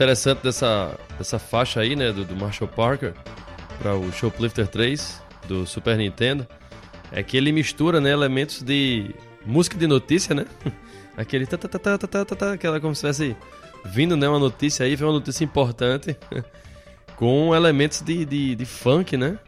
Interessante 0.00 0.42
dessa, 0.42 0.98
dessa 1.18 1.38
faixa 1.38 1.78
aí, 1.80 1.94
né, 1.94 2.10
do, 2.10 2.24
do 2.24 2.34
Marshall 2.34 2.66
Parker 2.66 3.12
para 3.78 3.94
o 3.94 4.10
Shoplifter 4.10 4.66
3 4.66 5.22
do 5.46 5.66
Super 5.66 5.98
Nintendo 5.98 6.48
é 7.12 7.22
que 7.22 7.36
ele 7.36 7.52
mistura, 7.52 8.00
né, 8.00 8.10
elementos 8.10 8.62
de 8.62 9.14
música 9.44 9.76
de 9.76 9.86
notícia, 9.86 10.34
né? 10.34 10.46
Aquele 11.18 11.44
ta 11.46 11.58
ta 11.58 11.68
ta 11.68 11.78
ta 11.78 11.98
ta 11.98 12.24
ta 12.24 12.34
ta, 12.34 12.52
aquela 12.54 12.80
como 12.80 12.94
se 12.94 13.06
estivesse 13.06 13.36
vindo, 13.84 14.16
né, 14.16 14.26
uma 14.26 14.38
notícia 14.38 14.86
aí, 14.86 14.96
foi 14.96 15.06
uma 15.06 15.12
notícia 15.12 15.44
importante 15.44 16.16
com 17.14 17.54
elementos 17.54 18.00
de, 18.00 18.24
de, 18.24 18.54
de, 18.54 18.64
funk, 18.64 19.18
né? 19.18 19.38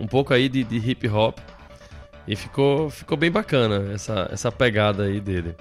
Um 0.00 0.06
pouco 0.06 0.32
aí 0.32 0.48
de, 0.48 0.64
de 0.64 0.78
hip 0.78 1.06
hop. 1.06 1.36
E 2.26 2.34
ficou, 2.34 2.88
ficou 2.88 3.18
bem 3.18 3.30
bacana 3.30 3.92
essa, 3.92 4.26
essa 4.32 4.50
pegada 4.50 5.02
aí 5.02 5.20
dele. 5.20 5.54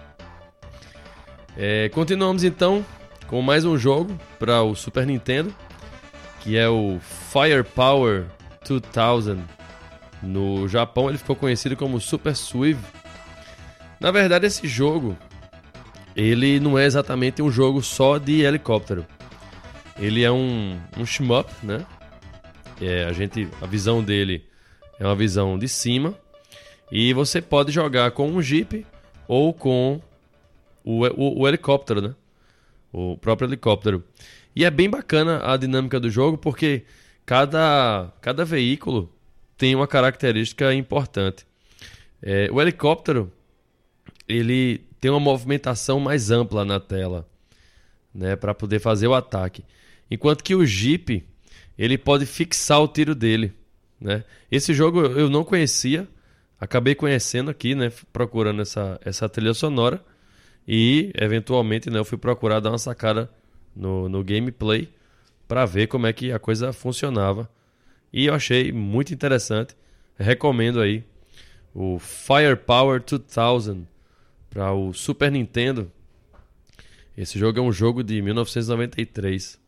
É, 1.58 1.90
continuamos 1.90 2.46
então 2.46 2.86
com 3.28 3.42
mais 3.42 3.66
um 3.66 3.78
jogo 3.78 4.18
para 4.40 4.64
o 4.64 4.74
Super 4.74 5.06
Nintendo, 5.06 5.54
que 6.40 6.58
é 6.58 6.68
o 6.68 6.98
Firepower 7.32 8.26
2000. 8.68 9.44
No 10.24 10.68
Japão 10.68 11.10
ele 11.10 11.18
ficou 11.18 11.36
conhecido 11.36 11.76
como 11.76 12.00
Super 12.00 12.36
Swift. 12.36 12.82
Na 14.00 14.12
verdade, 14.12 14.48
esse 14.48 14.68
jogo 14.68 15.16
ele 16.16 16.60
não 16.60 16.80
é 16.80 16.86
exatamente 16.86 17.42
um 17.42 17.52
jogo 17.52 17.82
só 17.84 18.18
de 18.18 18.42
helicóptero. 18.42 19.06
Ele 20.00 20.24
é 20.24 20.32
um, 20.32 20.80
um 20.98 21.06
shmup, 21.06 21.52
né? 21.62 21.86
É, 22.82 23.06
a 23.06 23.12
gente, 23.12 23.48
a 23.62 23.66
visão 23.66 24.04
dele 24.04 24.46
é 25.00 25.06
uma 25.06 25.16
visão 25.16 25.58
de 25.58 25.68
cima 25.68 26.14
e 26.92 27.12
você 27.14 27.42
pode 27.42 27.72
jogar 27.72 28.12
com 28.12 28.30
um 28.30 28.42
jeep 28.42 28.86
ou 29.28 29.54
com 29.54 30.00
o, 30.84 31.06
o, 31.06 31.42
o 31.42 31.48
helicóptero, 31.48 32.02
né? 32.02 32.16
O 32.92 33.18
próprio 33.18 33.48
helicóptero. 33.48 34.04
E 34.56 34.66
é 34.66 34.72
bem 34.72 34.90
bacana 34.90 35.42
a 35.44 35.56
dinâmica 35.58 36.00
do 36.00 36.10
jogo 36.10 36.38
porque 36.38 36.84
cada, 37.26 38.12
cada 38.22 38.44
veículo 38.44 39.14
tem 39.58 39.76
uma 39.76 39.88
característica 39.88 40.74
importante. 40.74 41.46
É, 42.22 42.50
o 42.52 42.62
helicóptero 42.62 43.32
ele 44.28 44.82
tem 45.00 45.12
uma 45.12 45.20
movimentação 45.20 46.00
mais 46.00 46.32
ampla 46.32 46.66
na 46.66 46.80
tela, 46.80 47.28
né, 48.14 48.36
para 48.36 48.54
poder 48.54 48.80
fazer 48.80 49.08
o 49.08 49.14
ataque, 49.14 49.64
enquanto 50.10 50.44
que 50.44 50.56
o 50.56 50.66
Jeep 50.66 51.24
ele 51.78 51.98
pode 51.98 52.26
fixar 52.26 52.82
o 52.82 52.88
tiro 52.88 53.14
dele, 53.14 53.54
né? 54.02 54.24
Esse 54.52 54.74
jogo 54.74 55.02
eu 55.02 55.30
não 55.30 55.44
conhecia, 55.44 56.08
acabei 56.60 56.96
conhecendo 56.96 57.52
aqui, 57.52 57.76
né, 57.76 57.92
procurando 58.12 58.62
essa 58.62 59.00
essa 59.06 59.30
trilha 59.30 59.54
sonora 59.54 60.04
e, 60.68 61.12
eventualmente, 61.16 61.90
né, 61.90 61.98
eu 61.98 62.06
fui 62.06 62.18
procurar 62.18 62.60
dar 62.60 62.72
uma 62.72 62.78
sacada 62.78 63.32
no, 63.74 64.10
no 64.10 64.24
gameplay 64.24 64.90
para 65.48 65.66
ver 65.66 65.88
como 65.88 66.06
é 66.06 66.12
que 66.12 66.32
a 66.32 66.40
coisa 66.40 66.74
funcionava. 66.74 67.50
E 68.12 68.26
eu 68.26 68.34
achei 68.34 68.72
muito 68.74 69.14
interessante. 69.14 69.76
Recomendo 70.18 70.82
aí 70.82 71.04
o 71.74 72.00
Firepower 72.00 73.02
2000 73.02 73.88
para 74.50 74.74
o 74.74 74.94
Super 74.94 75.32
Nintendo. 75.32 75.90
Esse 77.16 77.40
jogo 77.40 77.60
é 77.60 77.62
um 77.62 77.72
jogo 77.72 78.04
de 78.04 78.22
1993. 78.22 79.60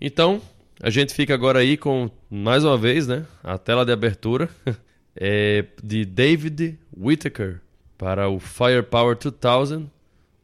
Então, 0.00 0.42
a 0.80 0.90
gente 0.90 1.14
fica 1.14 1.32
agora 1.32 1.60
aí 1.60 1.76
com, 1.76 2.10
mais 2.28 2.64
uma 2.64 2.76
vez, 2.76 3.06
né, 3.06 3.24
a 3.42 3.56
tela 3.56 3.84
de 3.84 3.92
abertura 3.92 4.48
é 5.14 5.64
de 5.82 6.04
David 6.04 6.78
Whittaker 6.96 7.60
para 7.96 8.28
o 8.28 8.38
Firepower 8.40 9.16
2000 9.16 9.97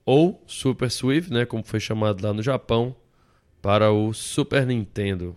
ou 0.04 0.42
Super 0.46 0.90
Swift, 0.90 1.32
né, 1.32 1.44
como 1.44 1.64
foi 1.64 1.80
chamado 1.80 2.22
lá 2.22 2.32
no 2.32 2.42
Japão, 2.42 2.94
para 3.62 3.90
o 3.90 4.12
Super 4.12 4.66
Nintendo. 4.66 5.36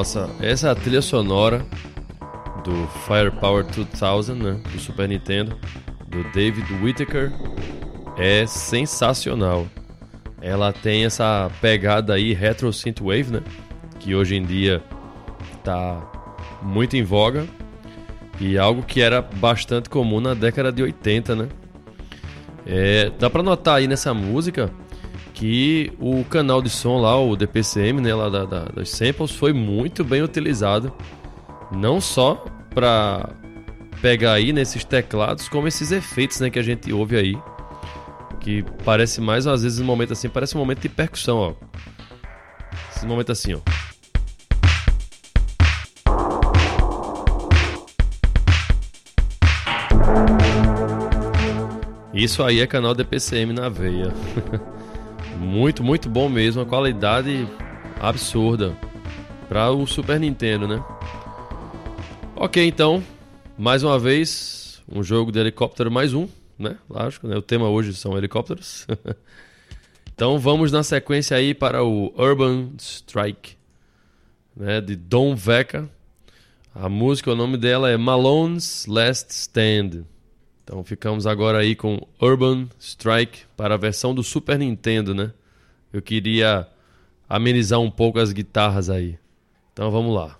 Nossa, 0.00 0.30
essa 0.40 0.68
é 0.68 0.70
a 0.70 0.74
trilha 0.74 1.02
sonora 1.02 1.62
do 2.64 2.88
Firepower 3.06 3.66
2000, 3.66 4.34
né, 4.34 4.58
do 4.72 4.80
Super 4.80 5.06
Nintendo, 5.06 5.54
do 6.08 6.24
David 6.32 6.66
Whittaker. 6.82 7.30
É 8.16 8.46
sensacional. 8.46 9.66
Ela 10.40 10.72
tem 10.72 11.04
essa 11.04 11.50
pegada 11.60 12.14
aí 12.14 12.32
retro 12.32 12.72
synthwave, 12.72 13.30
né, 13.30 13.42
que 13.98 14.14
hoje 14.14 14.36
em 14.36 14.42
dia 14.42 14.82
tá 15.62 16.00
muito 16.62 16.96
em 16.96 17.02
voga 17.02 17.46
e 18.40 18.56
algo 18.56 18.82
que 18.82 19.02
era 19.02 19.20
bastante 19.20 19.90
comum 19.90 20.18
na 20.18 20.32
década 20.32 20.72
de 20.72 20.82
80, 20.82 21.36
né? 21.36 21.48
É, 22.64 23.12
dá 23.18 23.28
para 23.28 23.42
notar 23.42 23.76
aí 23.76 23.86
nessa 23.86 24.14
música 24.14 24.70
que 25.40 25.90
o 25.98 26.22
canal 26.22 26.60
de 26.60 26.68
som 26.68 27.00
lá, 27.00 27.18
o 27.18 27.34
DPCM, 27.34 27.98
né, 28.02 28.14
lá 28.14 28.28
da, 28.28 28.44
da, 28.44 28.64
das 28.66 28.90
samples, 28.90 29.30
foi 29.30 29.54
muito 29.54 30.04
bem 30.04 30.20
utilizado, 30.20 30.92
não 31.72 31.98
só 31.98 32.44
para 32.74 33.30
pegar 34.02 34.34
aí 34.34 34.52
nesses 34.52 34.84
teclados, 34.84 35.48
como 35.48 35.66
esses 35.66 35.92
efeitos, 35.92 36.40
né, 36.40 36.50
que 36.50 36.58
a 36.58 36.62
gente 36.62 36.92
ouve 36.92 37.16
aí, 37.16 37.38
que 38.38 38.62
parece 38.84 39.18
mais 39.18 39.46
às 39.46 39.62
vezes 39.62 39.80
um 39.80 39.84
momento 39.86 40.12
assim, 40.12 40.28
parece 40.28 40.54
um 40.54 40.60
momento 40.60 40.82
de 40.82 40.90
percussão, 40.90 41.38
ó. 41.38 41.54
Esse 42.94 43.06
momento 43.06 43.32
assim, 43.32 43.54
ó. 43.54 43.60
Isso 52.12 52.42
aí 52.42 52.60
é 52.60 52.66
canal 52.66 52.94
DPCM 52.94 53.54
na 53.54 53.70
veia. 53.70 54.12
muito, 55.40 55.82
muito 55.82 56.08
bom 56.08 56.28
mesmo, 56.28 56.60
a 56.60 56.66
qualidade 56.66 57.48
absurda 57.98 58.76
para 59.48 59.70
o 59.70 59.86
Super 59.86 60.20
Nintendo, 60.20 60.68
né? 60.68 60.84
Ok, 62.36 62.64
então, 62.64 63.02
mais 63.56 63.82
uma 63.82 63.98
vez, 63.98 64.82
um 64.86 65.02
jogo 65.02 65.32
de 65.32 65.40
helicóptero 65.40 65.90
mais 65.90 66.12
um, 66.12 66.28
né? 66.58 66.76
Lógico, 66.88 67.26
né? 67.26 67.36
O 67.36 67.42
tema 67.42 67.68
hoje 67.70 67.94
são 67.94 68.18
helicópteros. 68.18 68.86
então 70.14 70.38
vamos 70.38 70.70
na 70.70 70.82
sequência 70.82 71.36
aí 71.36 71.54
para 71.54 71.82
o 71.82 72.12
Urban 72.16 72.72
Strike, 72.78 73.56
né? 74.54 74.80
De 74.80 74.94
Don 74.94 75.34
Veca. 75.34 75.88
A 76.74 76.88
música, 76.88 77.32
o 77.32 77.36
nome 77.36 77.56
dela 77.56 77.90
é 77.90 77.96
Malone's 77.96 78.86
Last 78.86 79.32
Stand. 79.32 80.04
Então 80.70 80.84
ficamos 80.84 81.26
agora 81.26 81.58
aí 81.58 81.74
com 81.74 82.06
Urban 82.22 82.68
Strike 82.78 83.40
para 83.56 83.74
a 83.74 83.76
versão 83.76 84.14
do 84.14 84.22
Super 84.22 84.56
Nintendo, 84.56 85.12
né? 85.12 85.32
Eu 85.92 86.00
queria 86.00 86.64
amenizar 87.28 87.80
um 87.80 87.90
pouco 87.90 88.20
as 88.20 88.30
guitarras 88.30 88.88
aí. 88.88 89.18
Então 89.72 89.90
vamos 89.90 90.14
lá. 90.14 90.38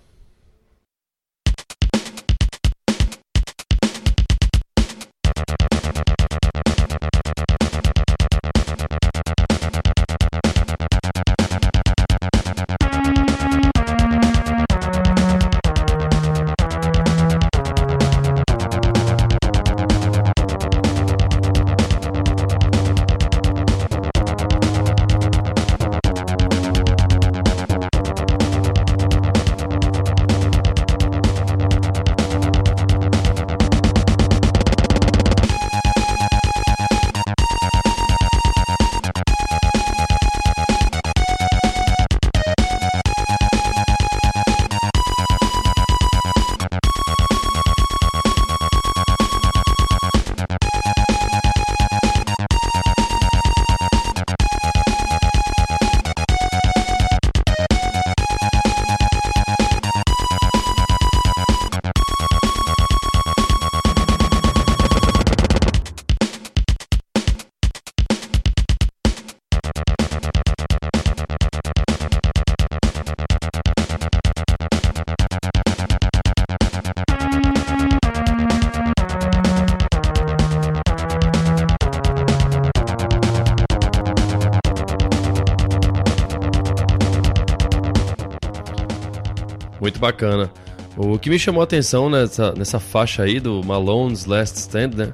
Muito 89.91 89.99
bacana. 89.99 90.49
O 90.95 91.19
que 91.19 91.29
me 91.29 91.37
chamou 91.37 91.59
a 91.59 91.65
atenção 91.65 92.09
nessa, 92.09 92.53
nessa 92.53 92.79
faixa 92.79 93.23
aí 93.23 93.41
do 93.41 93.61
Malone's 93.61 94.25
Last 94.25 94.57
Stand, 94.57 94.91
né? 94.95 95.13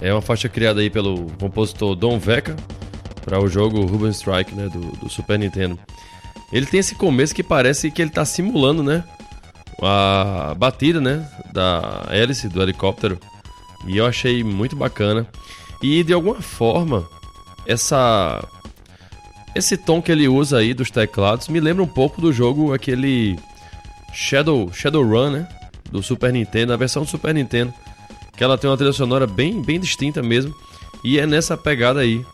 É 0.00 0.12
uma 0.12 0.22
faixa 0.22 0.48
criada 0.48 0.80
aí 0.80 0.88
pelo 0.88 1.26
compositor 1.40 1.96
Don 1.96 2.16
Veca 2.16 2.54
para 3.24 3.42
o 3.42 3.48
jogo 3.48 3.84
Ruben 3.84 4.12
Strike, 4.12 4.54
né? 4.54 4.68
Do, 4.68 4.80
do, 4.98 5.10
Super 5.10 5.36
Nintendo. 5.36 5.76
Ele 6.52 6.64
tem 6.64 6.78
esse 6.78 6.94
começo 6.94 7.34
que 7.34 7.42
parece 7.42 7.90
que 7.90 8.00
ele 8.00 8.10
está 8.10 8.24
simulando, 8.24 8.84
né? 8.84 9.02
A 9.82 10.54
batida, 10.56 11.00
né? 11.00 11.28
Da 11.52 12.06
hélice 12.10 12.48
do 12.48 12.62
helicóptero. 12.62 13.18
E 13.88 13.96
eu 13.96 14.06
achei 14.06 14.44
muito 14.44 14.76
bacana. 14.76 15.26
E 15.82 16.04
de 16.04 16.12
alguma 16.12 16.40
forma, 16.40 17.04
essa 17.66 18.46
esse 19.56 19.76
tom 19.76 20.00
que 20.00 20.12
ele 20.12 20.28
usa 20.28 20.58
aí 20.58 20.72
dos 20.72 20.90
teclados 20.90 21.48
me 21.48 21.58
lembra 21.58 21.82
um 21.82 21.88
pouco 21.88 22.20
do 22.20 22.32
jogo 22.32 22.72
aquele 22.72 23.36
Shadow, 24.14 24.72
Shadowrun, 24.72 25.30
né? 25.30 25.48
Do 25.90 26.02
Super 26.02 26.32
Nintendo, 26.32 26.72
a 26.72 26.76
versão 26.76 27.02
do 27.02 27.08
Super 27.08 27.34
Nintendo. 27.34 27.74
Que 28.36 28.42
ela 28.42 28.56
tem 28.56 28.70
uma 28.70 28.76
trilha 28.76 28.92
sonora 28.92 29.26
bem, 29.26 29.60
bem 29.60 29.78
distinta 29.78 30.22
mesmo. 30.22 30.54
E 31.02 31.18
é 31.18 31.26
nessa 31.26 31.56
pegada 31.56 32.00
aí 32.00 32.24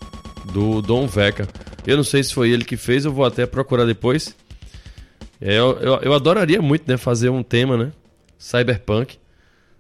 do 0.53 0.81
Don 0.81 1.07
Veca. 1.07 1.49
Eu 1.87 1.97
não 1.97 2.05
sei 2.05 2.23
se 2.23 2.35
foi 2.35 2.51
ele 2.51 2.65
que 2.65 2.77
fez, 2.77 3.05
eu 3.05 3.13
vou 3.13 3.25
até 3.25 3.47
procurar 3.47 3.85
depois. 3.85 4.37
É, 5.41 5.59
eu, 5.59 5.79
eu, 5.81 5.95
eu, 6.03 6.15
adoraria 6.15 6.61
muito 6.61 6.85
né, 6.87 6.97
fazer 6.97 7.31
um 7.31 7.43
tema, 7.43 7.77
né? 7.77 7.93
Cyberpunk. 8.39 9.19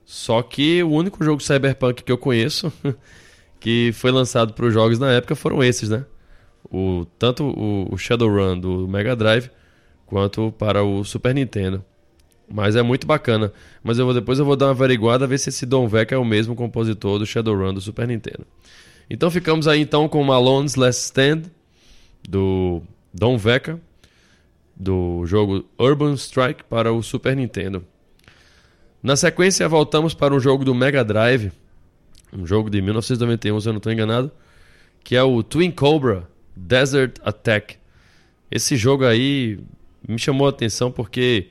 Só 0.04 0.42
que 0.42 0.82
o 0.82 0.90
único 0.90 1.22
jogo 1.22 1.42
Cyberpunk 1.42 2.02
que 2.02 2.10
eu 2.10 2.18
conheço 2.18 2.72
que 3.60 3.92
foi 3.92 4.10
lançado 4.10 4.54
para 4.54 4.66
os 4.66 4.72
jogos 4.72 4.98
na 4.98 5.12
época 5.12 5.36
foram 5.36 5.62
esses, 5.62 5.88
né? 5.88 6.04
O, 6.72 7.06
tanto 7.18 7.44
o, 7.44 7.92
o 7.92 7.98
Shadowrun 7.98 8.58
do 8.58 8.88
Mega 8.88 9.14
Drive 9.14 9.50
quanto 10.06 10.52
para 10.58 10.82
o 10.82 11.04
Super 11.04 11.34
Nintendo. 11.34 11.84
Mas 12.52 12.74
é 12.74 12.82
muito 12.82 13.06
bacana. 13.06 13.52
Mas 13.82 13.98
eu 13.98 14.04
vou, 14.04 14.12
depois 14.12 14.38
eu 14.38 14.44
vou 14.44 14.56
dar 14.56 14.66
uma 14.66 14.72
averiguada 14.72 15.26
ver 15.26 15.38
se 15.38 15.50
esse 15.50 15.64
Don 15.64 15.86
Veca 15.86 16.14
é 16.14 16.18
o 16.18 16.24
mesmo 16.24 16.56
compositor 16.56 17.18
do 17.18 17.26
Shadowrun 17.26 17.72
do 17.72 17.80
Super 17.80 18.08
Nintendo. 18.08 18.44
Então 19.08 19.30
ficamos 19.30 19.68
aí 19.68 19.80
então 19.80 20.08
com 20.08 20.22
Malone's 20.24 20.74
Last 20.74 21.04
Stand 21.04 21.42
do 22.28 22.82
Don 23.14 23.38
Veca 23.38 23.80
do 24.74 25.24
jogo 25.26 25.64
Urban 25.78 26.14
Strike 26.14 26.64
para 26.64 26.92
o 26.92 27.02
Super 27.02 27.36
Nintendo. 27.36 27.84
Na 29.02 29.14
sequência 29.14 29.68
voltamos 29.68 30.12
para 30.12 30.34
um 30.34 30.40
jogo 30.40 30.64
do 30.64 30.74
Mega 30.74 31.04
Drive, 31.04 31.52
um 32.32 32.46
jogo 32.46 32.68
de 32.68 32.82
1991 32.82 33.60
se 33.60 33.68
eu 33.68 33.72
não 33.72 33.78
estou 33.78 33.92
enganado, 33.92 34.30
que 35.04 35.16
é 35.16 35.22
o 35.22 35.42
Twin 35.42 35.70
Cobra 35.70 36.28
Desert 36.56 37.16
Attack. 37.22 37.76
Esse 38.50 38.76
jogo 38.76 39.04
aí 39.04 39.58
me 40.06 40.18
chamou 40.18 40.46
a 40.46 40.50
atenção 40.50 40.90
porque 40.90 41.48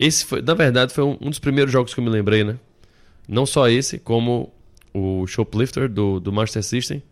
esse 0.00 0.24
foi, 0.24 0.40
na 0.40 0.54
verdade, 0.54 0.94
foi 0.94 1.04
um, 1.04 1.18
um, 1.20 1.28
dos 1.28 1.38
primeiros 1.38 1.70
jogos 1.70 1.92
que 1.92 2.00
eu 2.00 2.04
me 2.04 2.08
lembrei, 2.08 2.42
né? 2.42 2.58
Não 3.28 3.44
só 3.44 3.68
esse, 3.68 3.98
como 3.98 4.50
o 4.94 5.26
Shoplifter 5.26 5.90
do, 5.90 6.18
do 6.18 6.32
Master 6.32 6.62
System, 6.62 7.02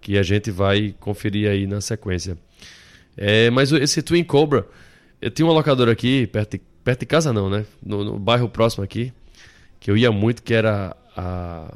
que 0.00 0.16
a 0.16 0.22
gente 0.22 0.48
vai 0.48 0.94
conferir 1.00 1.50
aí 1.50 1.66
na 1.66 1.80
sequência. 1.80 2.38
É, 3.16 3.50
mas 3.50 3.72
esse 3.72 4.00
Twin 4.00 4.22
Cobra, 4.22 4.64
eu 5.20 5.28
tinha 5.28 5.44
uma 5.44 5.52
locadora 5.52 5.90
aqui, 5.90 6.28
perto 6.28 6.52
de, 6.52 6.62
perto 6.84 7.00
de 7.00 7.06
casa 7.06 7.32
não, 7.32 7.50
né? 7.50 7.66
No, 7.84 8.04
no 8.04 8.16
bairro 8.16 8.48
próximo 8.48 8.84
aqui, 8.84 9.12
que 9.80 9.90
eu 9.90 9.96
ia 9.96 10.12
muito, 10.12 10.40
que 10.40 10.54
era 10.54 10.96
a 11.16 11.74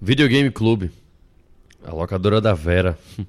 Videogame 0.00 0.52
Club, 0.52 0.88
a 1.84 1.92
locadora 1.92 2.40
da 2.40 2.54
Vera. 2.54 2.96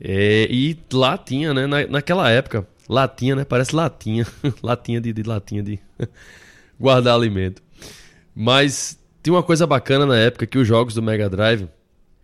É, 0.00 0.48
e 0.50 0.76
lá 0.92 1.16
tinha, 1.16 1.54
né, 1.54 1.68
na, 1.68 1.86
naquela 1.86 2.28
época, 2.28 2.66
latinha, 2.88 3.36
né? 3.36 3.44
Parece 3.44 3.74
latinha. 3.74 4.26
latinha 4.62 5.00
de, 5.00 5.12
de 5.12 5.22
latinha 5.22 5.62
de 5.62 5.78
guardar 6.78 7.14
alimento. 7.14 7.62
Mas 8.34 8.98
tinha 9.22 9.34
uma 9.34 9.42
coisa 9.42 9.66
bacana 9.66 10.04
na 10.04 10.18
época 10.18 10.46
que 10.46 10.58
os 10.58 10.66
jogos 10.66 10.94
do 10.94 11.02
Mega 11.02 11.30
Drive, 11.30 11.68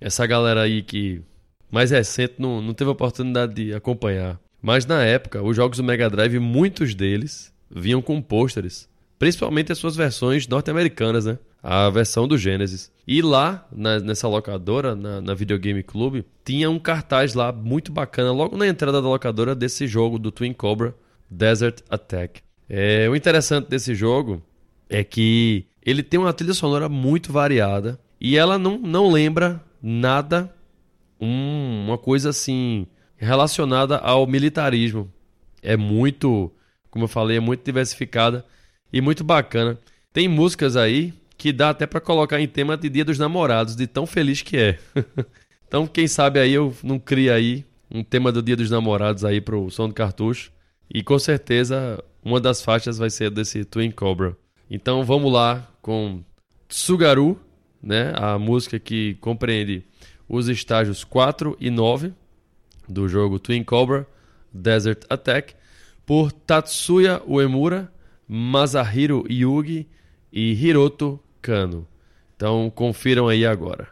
essa 0.00 0.26
galera 0.26 0.62
aí 0.62 0.82
que 0.82 1.22
mais 1.70 1.90
recente 1.90 2.34
não, 2.38 2.60
não 2.60 2.74
teve 2.74 2.88
a 2.88 2.92
oportunidade 2.92 3.54
de 3.54 3.72
acompanhar. 3.72 4.38
Mas 4.60 4.84
na 4.84 5.02
época, 5.02 5.42
os 5.42 5.56
jogos 5.56 5.78
do 5.78 5.84
Mega 5.84 6.10
Drive, 6.10 6.38
muitos 6.38 6.94
deles 6.94 7.52
vinham 7.70 8.02
com 8.02 8.20
pôsteres. 8.20 8.89
Principalmente 9.20 9.70
as 9.70 9.76
suas 9.76 9.94
versões 9.94 10.48
norte-americanas, 10.48 11.26
né? 11.26 11.38
A 11.62 11.90
versão 11.90 12.26
do 12.26 12.38
Genesis. 12.38 12.90
E 13.06 13.20
lá, 13.20 13.68
na, 13.70 14.00
nessa 14.00 14.26
locadora, 14.26 14.96
na, 14.96 15.20
na 15.20 15.34
Videogame 15.34 15.82
Club, 15.82 16.24
tinha 16.42 16.70
um 16.70 16.78
cartaz 16.78 17.34
lá 17.34 17.52
muito 17.52 17.92
bacana, 17.92 18.32
logo 18.32 18.56
na 18.56 18.66
entrada 18.66 19.02
da 19.02 19.06
locadora, 19.06 19.54
desse 19.54 19.86
jogo 19.86 20.18
do 20.18 20.32
Twin 20.32 20.54
Cobra 20.54 20.94
Desert 21.30 21.82
Attack. 21.90 22.40
É, 22.66 23.10
o 23.10 23.14
interessante 23.14 23.68
desse 23.68 23.94
jogo 23.94 24.42
é 24.88 25.04
que 25.04 25.66
ele 25.84 26.02
tem 26.02 26.18
uma 26.18 26.32
trilha 26.32 26.54
sonora 26.54 26.88
muito 26.88 27.30
variada 27.30 28.00
e 28.18 28.38
ela 28.38 28.58
não, 28.58 28.78
não 28.78 29.12
lembra 29.12 29.62
nada, 29.82 30.50
um, 31.20 31.84
uma 31.88 31.98
coisa 31.98 32.30
assim 32.30 32.86
relacionada 33.18 33.98
ao 33.98 34.26
militarismo. 34.26 35.12
É 35.62 35.76
muito, 35.76 36.50
como 36.90 37.04
eu 37.04 37.08
falei, 37.08 37.36
é 37.36 37.40
muito 37.40 37.62
diversificada 37.62 38.46
e 38.92 39.00
muito 39.00 39.24
bacana. 39.24 39.78
Tem 40.12 40.28
músicas 40.28 40.76
aí 40.76 41.12
que 41.36 41.52
dá 41.52 41.70
até 41.70 41.86
para 41.86 42.00
colocar 42.00 42.40
em 42.40 42.48
tema 42.48 42.76
de 42.76 42.88
Dia 42.88 43.04
dos 43.04 43.18
Namorados, 43.18 43.74
de 43.74 43.86
tão 43.86 44.06
feliz 44.06 44.42
que 44.42 44.56
é. 44.56 44.78
então, 45.66 45.86
quem 45.86 46.06
sabe 46.06 46.38
aí 46.38 46.52
eu 46.52 46.74
não 46.82 46.98
crio 46.98 47.32
aí 47.32 47.64
um 47.90 48.04
tema 48.04 48.30
do 48.30 48.42
Dia 48.42 48.56
dos 48.56 48.70
Namorados 48.70 49.24
aí 49.24 49.40
pro 49.40 49.70
som 49.70 49.88
do 49.88 49.94
cartucho. 49.94 50.52
E 50.92 51.02
com 51.02 51.18
certeza 51.18 52.02
uma 52.22 52.40
das 52.40 52.62
faixas 52.62 52.98
vai 52.98 53.10
ser 53.10 53.30
desse 53.30 53.64
Twin 53.64 53.90
Cobra. 53.90 54.36
Então 54.70 55.04
vamos 55.04 55.32
lá 55.32 55.68
com 55.80 56.22
Tsugaru, 56.68 57.38
né? 57.82 58.12
A 58.16 58.38
música 58.38 58.78
que 58.78 59.14
compreende 59.20 59.84
os 60.28 60.48
estágios 60.48 61.04
4 61.04 61.56
e 61.58 61.70
9 61.70 62.12
do 62.88 63.08
jogo 63.08 63.38
Twin 63.38 63.64
Cobra 63.64 64.06
Desert 64.52 65.04
Attack, 65.08 65.54
por 66.04 66.32
Tatsuya 66.32 67.22
Uemura, 67.26 67.92
Masahiro 68.32 69.24
Yugi 69.28 69.88
e 70.32 70.52
Hiroto 70.52 71.18
Kano. 71.42 71.84
Então 72.36 72.70
confiram 72.70 73.26
aí 73.26 73.44
agora. 73.44 73.88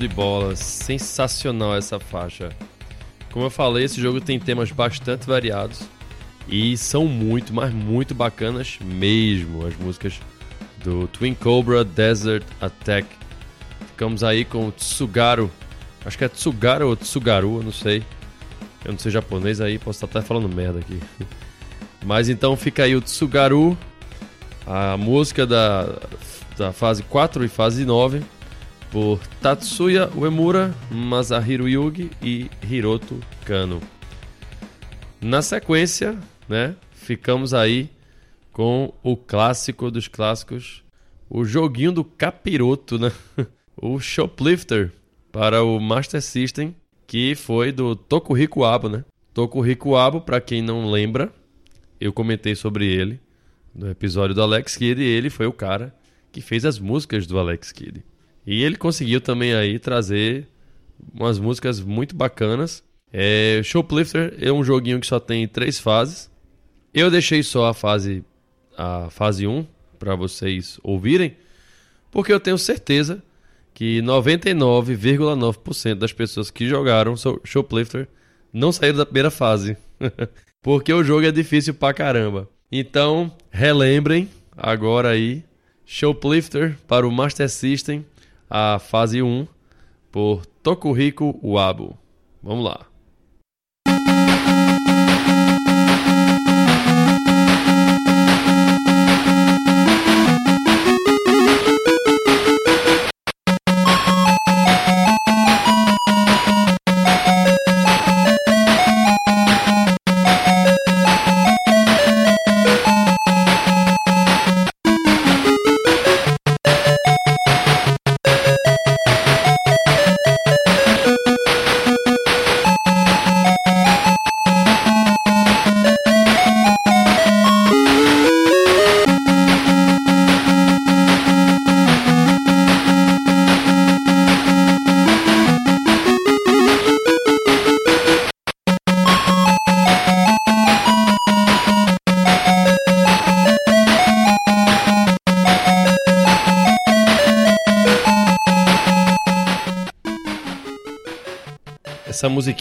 De 0.00 0.08
bola, 0.08 0.56
sensacional 0.56 1.76
essa 1.76 2.00
faixa. 2.00 2.48
Como 3.30 3.44
eu 3.44 3.50
falei, 3.50 3.84
esse 3.84 4.00
jogo 4.00 4.18
tem 4.18 4.40
temas 4.40 4.72
bastante 4.72 5.26
variados 5.26 5.82
e 6.48 6.74
são 6.78 7.06
muito, 7.06 7.52
mas 7.52 7.72
muito 7.72 8.14
bacanas 8.14 8.78
mesmo 8.82 9.66
as 9.66 9.76
músicas 9.76 10.18
do 10.82 11.06
Twin 11.08 11.34
Cobra 11.34 11.84
Desert 11.84 12.44
Attack. 12.60 13.06
Ficamos 13.88 14.24
aí 14.24 14.42
com 14.44 14.68
o 14.68 14.72
Tsugaru, 14.72 15.50
acho 16.04 16.16
que 16.16 16.24
é 16.24 16.28
Tsugaru 16.28 16.88
ou 16.88 16.96
Tsugaru, 16.96 17.58
eu 17.58 17.62
não 17.62 17.72
sei. 17.72 18.02
Eu 18.82 18.92
não 18.92 18.98
sei 18.98 19.12
japonês 19.12 19.60
aí, 19.60 19.78
posso 19.78 20.02
estar 20.02 20.18
até 20.18 20.26
falando 20.26 20.48
merda 20.48 20.78
aqui. 20.78 20.98
Mas 22.06 22.30
então 22.30 22.56
fica 22.56 22.84
aí 22.84 22.96
o 22.96 23.02
Tsugaru, 23.02 23.76
a 24.66 24.96
música 24.96 25.46
da, 25.46 25.98
da 26.56 26.72
fase 26.72 27.02
4 27.02 27.44
e 27.44 27.48
fase 27.48 27.84
9 27.84 28.22
por 28.90 29.20
Tatsuya 29.40 30.10
Uemura, 30.16 30.74
Masahiro 30.90 31.68
Yugi 31.68 32.10
e 32.22 32.50
Hiroto 32.68 33.18
Kano. 33.44 33.80
Na 35.20 35.42
sequência, 35.42 36.18
né, 36.48 36.74
ficamos 36.92 37.54
aí 37.54 37.90
com 38.52 38.92
o 39.02 39.16
clássico 39.16 39.90
dos 39.90 40.08
clássicos, 40.08 40.82
o 41.28 41.44
joguinho 41.44 41.92
do 41.92 42.04
capiroto, 42.04 42.98
né? 42.98 43.12
o 43.80 44.00
Shoplifter 44.00 44.92
para 45.30 45.62
o 45.62 45.78
Master 45.78 46.20
System, 46.20 46.74
que 47.06 47.34
foi 47.34 47.70
do 47.70 47.94
Tokuhiko 47.94 48.64
Abo, 48.64 48.88
né? 48.88 49.04
Tokuhiko 49.32 49.96
Abo, 49.96 50.20
para 50.20 50.40
quem 50.40 50.60
não 50.60 50.90
lembra, 50.90 51.32
eu 52.00 52.12
comentei 52.12 52.54
sobre 52.54 52.86
ele 52.86 53.20
no 53.74 53.88
episódio 53.88 54.34
do 54.34 54.42
Alex 54.42 54.76
Kidd 54.76 55.00
e 55.00 55.06
ele 55.06 55.30
foi 55.30 55.46
o 55.46 55.52
cara 55.52 55.94
que 56.32 56.40
fez 56.40 56.64
as 56.64 56.78
músicas 56.78 57.26
do 57.26 57.38
Alex 57.38 57.70
Kidd. 57.70 58.02
E 58.50 58.64
ele 58.64 58.74
conseguiu 58.74 59.20
também 59.20 59.54
aí 59.54 59.78
trazer 59.78 60.44
umas 61.14 61.38
músicas 61.38 61.80
muito 61.80 62.16
bacanas. 62.16 62.82
É, 63.12 63.60
Shoplifter 63.62 64.34
é 64.40 64.50
um 64.50 64.64
joguinho 64.64 64.98
que 64.98 65.06
só 65.06 65.20
tem 65.20 65.46
três 65.46 65.78
fases. 65.78 66.28
Eu 66.92 67.12
deixei 67.12 67.44
só 67.44 67.66
a 67.66 67.74
fase 67.74 68.24
a 68.76 69.08
fase 69.08 69.46
1 69.46 69.64
para 70.00 70.16
vocês 70.16 70.80
ouvirem, 70.82 71.36
porque 72.10 72.32
eu 72.32 72.40
tenho 72.40 72.58
certeza 72.58 73.22
que 73.72 74.02
99,9% 74.02 75.94
das 75.94 76.12
pessoas 76.12 76.50
que 76.50 76.68
jogaram 76.68 77.14
Shoplifter 77.44 78.08
não 78.52 78.72
saíram 78.72 78.98
da 78.98 79.06
primeira 79.06 79.30
fase. 79.30 79.76
porque 80.60 80.92
o 80.92 81.04
jogo 81.04 81.24
é 81.24 81.30
difícil 81.30 81.74
pra 81.74 81.94
caramba. 81.94 82.48
Então, 82.72 83.32
relembrem 83.48 84.28
agora 84.56 85.10
aí 85.10 85.44
Shoplifter 85.86 86.76
para 86.88 87.06
o 87.06 87.12
Master 87.12 87.48
System 87.48 88.04
a 88.50 88.80
fase 88.80 89.22
1 89.22 89.46
por 90.10 90.44
Tokuhiko 90.44 91.38
Uabo. 91.40 91.96
Vamos 92.42 92.64
lá. 92.64 92.89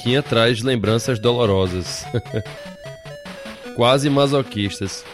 Musiquinha 0.10 0.24
traz 0.24 0.62
lembranças 0.63 1.19
dolorosas. 1.19 2.04
Quase 3.76 4.10
masoquistas. 4.10 5.06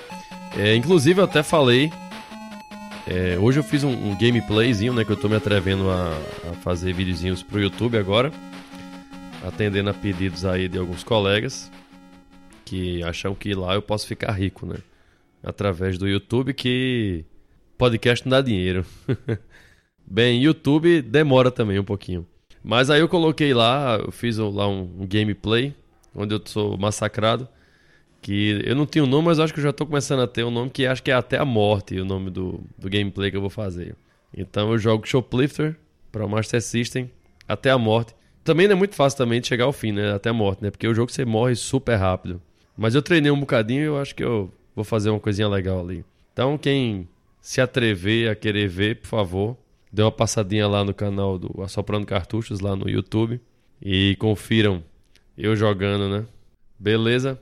É, 0.58 0.74
inclusive 0.76 1.20
eu 1.20 1.26
até 1.26 1.44
falei. 1.44 1.92
É, 3.06 3.38
hoje 3.38 3.60
eu 3.60 3.64
fiz 3.64 3.84
um, 3.84 3.92
um, 3.92 4.18
gameplayzinho, 4.18 4.94
né? 4.94 5.04
Que 5.04 5.12
eu 5.12 5.18
tô 5.18 5.28
me 5.28 5.36
atrevendo 5.36 5.90
a, 5.90 6.18
a 6.50 6.54
fazer 6.64 6.94
videozinhos 6.94 7.44
pro 7.44 7.60
YouTube 7.60 7.98
agora. 7.98 8.32
Atendendo 9.46 9.90
a 9.90 9.94
pedidos 9.94 10.46
aí 10.46 10.68
de 10.70 10.78
alguns 10.78 11.04
colegas. 11.04 11.70
Que 12.64 13.04
acham 13.04 13.36
que 13.36 13.54
lá 13.54 13.76
eu 13.76 13.82
posso 13.82 14.08
ficar 14.08 14.32
rico, 14.32 14.66
né? 14.66 14.78
Através 15.44 15.98
do 15.98 16.08
YouTube 16.08 16.54
que 16.54 17.26
podcast 17.78 18.26
não 18.26 18.32
dá 18.32 18.42
dinheiro. 18.42 18.86
Bem, 20.08 20.42
YouTube 20.42 21.02
demora 21.02 21.52
também 21.52 21.78
um 21.80 21.84
pouquinho. 21.84 22.26
Mas 22.68 22.90
aí 22.90 23.00
eu 23.00 23.08
coloquei 23.08 23.54
lá, 23.54 24.00
eu 24.04 24.12
fiz 24.12 24.38
lá 24.40 24.68
um, 24.68 25.06
gameplay, 25.08 25.72
onde 26.16 26.34
eu 26.34 26.42
sou 26.44 26.76
massacrado. 26.76 27.48
Que 28.20 28.60
eu 28.66 28.76
não 28.76 28.88
tinha 28.88 29.04
o 29.04 29.08
um 29.08 29.10
nome, 29.10 29.28
mas 29.28 29.40
acho 29.40 29.54
que 29.54 29.60
eu 29.60 29.64
já 29.64 29.70
estou 29.70 29.86
começando 29.86 30.24
a 30.24 30.28
ter 30.28 30.44
um 30.44 30.50
nome 30.50 30.72
que 30.72 30.88
acho 30.88 31.04
que 31.04 31.12
é 31.12 31.14
Até 31.14 31.38
a 31.38 31.46
Morte, 31.46 32.00
o 32.00 32.04
nome 32.04 32.32
do, 32.32 32.60
do 32.76 32.90
gameplay 32.90 33.30
que 33.30 33.38
eu 33.38 33.42
vou 33.42 33.52
fazer. 33.52 33.96
Então 34.36 34.72
eu 34.72 34.80
jogo 34.80 35.08
Shoplifter 35.08 35.76
para 36.12 36.26
o 36.26 36.30
Master 36.30 36.60
System 36.60 37.12
até 37.48 37.70
a 37.70 37.78
morte. 37.78 38.16
Também 38.44 38.68
não 38.68 38.74
é 38.74 38.76
muito 38.76 38.96
fácil 38.96 39.16
também 39.16 39.40
de 39.40 39.48
chegar 39.48 39.66
ao 39.66 39.74
fim, 39.74 39.92
né? 39.92 40.14
Até 40.14 40.32
a 40.32 40.34
morte, 40.34 40.64
né? 40.64 40.72
Porque 40.72 40.88
o 40.88 40.94
jogo 40.94 41.12
você 41.12 41.24
morre 41.24 41.54
super 41.54 41.98
rápido. 41.98 42.42
Mas 42.76 42.96
eu 42.96 43.02
treinei 43.04 43.30
um 43.30 43.40
bocadinho 43.40 43.82
e 43.82 43.86
eu 43.86 43.98
acho 44.00 44.16
que 44.16 44.24
eu 44.24 44.52
vou 44.76 44.84
fazer 44.84 45.12
uma 45.12 45.20
coisinha 45.20 45.48
legal 45.48 45.82
ali. 45.82 46.04
Então 46.34 46.58
quem 46.58 47.08
se 47.40 47.62
atrever 47.62 48.32
a 48.32 48.36
querer 48.36 48.68
ver, 48.68 49.02
por 49.02 49.08
favor, 49.08 49.58
dê 49.96 50.02
uma 50.02 50.12
passadinha 50.12 50.68
lá 50.68 50.84
no 50.84 50.94
canal 50.94 51.40
do 51.40 51.62
Assoprando 51.64 52.06
Cartuchos, 52.06 52.60
lá 52.60 52.76
no 52.76 52.90
YouTube. 52.90 53.40
E 53.82 54.18
confiram 54.20 54.84
eu 55.38 55.56
jogando, 55.56 56.10
né? 56.10 56.26
Beleza? 56.78 57.40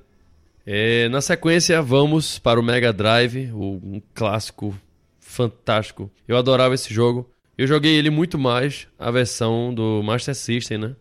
É, 0.63 1.09
na 1.09 1.19
sequência, 1.19 1.81
vamos 1.81 2.37
para 2.37 2.59
o 2.59 2.63
Mega 2.63 2.93
Drive, 2.93 3.51
um 3.51 3.99
clássico 4.13 4.77
fantástico. 5.19 6.11
Eu 6.27 6.37
adorava 6.37 6.75
esse 6.75 6.93
jogo. 6.93 7.27
Eu 7.57 7.65
joguei 7.65 7.95
ele 7.95 8.11
muito 8.11 8.37
mais 8.37 8.87
a 8.99 9.09
versão 9.09 9.73
do 9.73 10.03
Master 10.03 10.35
System, 10.35 10.77
né? 10.77 10.95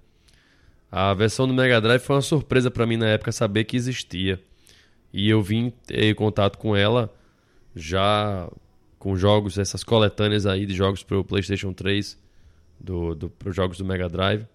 A 0.90 1.12
versão 1.12 1.46
do 1.46 1.52
Mega 1.52 1.80
Drive 1.82 2.00
foi 2.00 2.16
uma 2.16 2.22
surpresa 2.22 2.70
para 2.70 2.86
mim 2.86 2.96
na 2.96 3.08
época 3.08 3.30
saber 3.30 3.64
que 3.64 3.76
existia. 3.76 4.40
E 5.12 5.28
eu 5.28 5.42
vim 5.42 5.70
ter 5.86 6.14
contato 6.14 6.56
com 6.56 6.74
ela 6.74 7.12
já 7.74 8.48
com 9.02 9.16
jogos, 9.16 9.58
essas 9.58 9.82
coletâneas 9.82 10.46
aí 10.46 10.64
de 10.64 10.74
jogos 10.74 11.02
para 11.02 11.18
o 11.18 11.24
PlayStation 11.24 11.72
3, 11.72 12.16
do, 12.78 13.16
do, 13.16 13.28
para 13.28 13.48
os 13.48 13.56
jogos 13.56 13.76
do 13.76 13.84
Mega 13.84 14.08
Drive. 14.08 14.46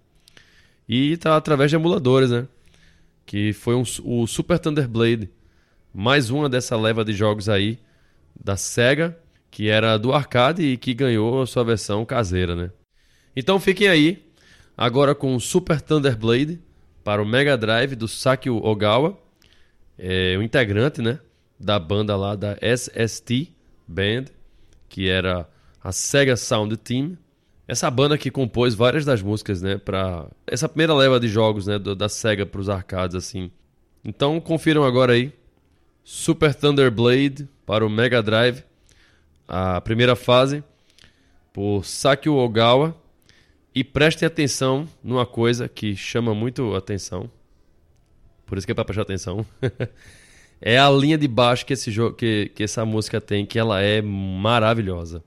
E 0.88 1.18
tá 1.18 1.36
através 1.36 1.70
de 1.70 1.76
emuladores, 1.76 2.32
né? 2.32 2.48
Que 3.26 3.52
foi 3.52 3.76
um, 3.76 3.84
o 4.06 4.26
Super 4.26 4.58
Thunder 4.58 4.88
Blade, 4.88 5.30
mais 5.94 6.30
uma 6.30 6.48
dessa 6.48 6.78
leva 6.78 7.04
de 7.04 7.12
jogos 7.12 7.50
aí 7.50 7.78
da 8.42 8.56
Sega, 8.56 9.20
que 9.52 9.68
era 9.68 9.98
do 9.98 10.14
arcade 10.14 10.64
e 10.64 10.78
que 10.78 10.94
ganhou 10.94 11.42
a 11.42 11.46
sua 11.46 11.66
versão 11.66 12.06
caseira, 12.06 12.56
né? 12.56 12.72
Então 13.36 13.60
fiquem 13.60 13.90
aí, 13.90 14.26
agora 14.78 15.14
com 15.14 15.36
o 15.36 15.42
Super 15.42 15.82
Thunder 15.82 16.18
Blade 16.18 16.58
para 17.04 17.22
o 17.22 17.26
Mega 17.26 17.58
Drive 17.58 17.96
do 17.96 18.08
Sakio 18.08 18.64
Ogawa, 18.64 19.20
é, 20.00 20.38
o 20.38 20.42
integrante, 20.42 21.02
né? 21.02 21.20
Da 21.60 21.78
banda 21.78 22.16
lá 22.16 22.34
da 22.34 22.58
SST 22.62 23.52
Band 23.86 24.37
que 24.90 25.10
era 25.10 25.48
a 25.84 25.92
Sega 25.92 26.36
Sound 26.36 26.76
Team. 26.78 27.18
Essa 27.68 27.92
banda 27.92 28.18
que 28.18 28.32
compôs 28.32 28.74
várias 28.74 29.04
das 29.04 29.22
músicas, 29.22 29.62
né, 29.62 29.78
para 29.78 30.28
essa 30.46 30.70
primeira 30.70 30.94
leva 30.94 31.20
de 31.20 31.28
jogos, 31.28 31.68
né, 31.68 31.78
da 31.78 32.08
Sega 32.08 32.46
para 32.46 32.62
os 32.62 32.70
arcades 32.70 33.16
assim. 33.16 33.52
Então 34.04 34.40
confiram 34.40 34.84
agora 34.84 35.14
aí 35.14 35.34
Super 36.04 36.56
Thunder 36.56 36.90
Blade 36.90 37.48
para 37.66 37.86
o 37.86 37.90
Mega 37.90 38.24
Drive, 38.24 38.64
a 39.46 39.82
primeira 39.82 40.16
fase 40.16 40.64
por 41.52 41.84
Sakio 41.84 42.36
Ogawa. 42.36 42.96
E 43.76 43.84
prestem 43.84 44.26
atenção 44.26 44.88
numa 45.04 45.24
coisa 45.24 45.68
que 45.70 45.96
chama 45.96 46.34
muito 46.34 46.74
atenção. 46.76 47.30
Por 48.44 48.58
isso 48.58 48.66
que 48.66 48.72
é 48.72 48.74
para 48.76 48.86
prestar 48.86 49.04
atenção. 49.04 49.46
é 50.62 50.78
a 50.78 50.90
linha 50.90 51.18
de 51.18 51.28
baixo 51.28 51.66
que, 51.66 51.74
esse 51.74 51.92
jogo, 51.92 52.16
que, 52.16 52.52
que 52.56 52.64
essa 52.64 52.86
música 52.86 53.22
tem, 53.22 53.46
que 53.46 53.60
ela 53.60 53.82
é 53.82 54.02
maravilhosa. 54.02 55.24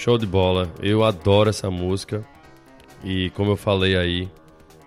Show 0.00 0.16
de 0.16 0.24
bola. 0.24 0.72
Eu 0.80 1.04
adoro 1.04 1.50
essa 1.50 1.70
música. 1.70 2.24
E 3.04 3.28
como 3.36 3.50
eu 3.50 3.56
falei 3.56 3.98
aí, 3.98 4.30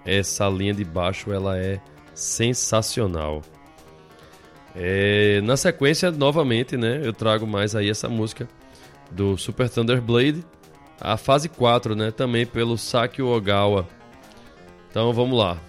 essa 0.04 0.49
linha 0.49 0.73
de 0.73 0.84
baixo 0.84 1.32
ela 1.32 1.56
é 1.56 1.80
sensacional. 2.15 3.43
É, 4.76 5.39
na 5.41 5.56
sequência, 5.56 6.10
novamente, 6.10 6.76
né, 6.76 6.99
eu 7.04 7.13
trago 7.13 7.45
mais 7.45 7.76
aí 7.76 7.91
essa 7.91 8.10
música 8.10 8.47
do 9.12 9.38
Super 9.38 9.69
Thunder 9.69 10.02
Blade, 10.02 10.43
a 10.99 11.15
fase 11.15 11.47
4, 11.47 11.95
né, 11.95 12.10
também 12.10 12.43
pelo 12.43 12.76
Saki 12.76 13.21
Ogawa. 13.21 13.88
Então 14.89 15.13
vamos 15.13 15.38
lá. 15.38 15.60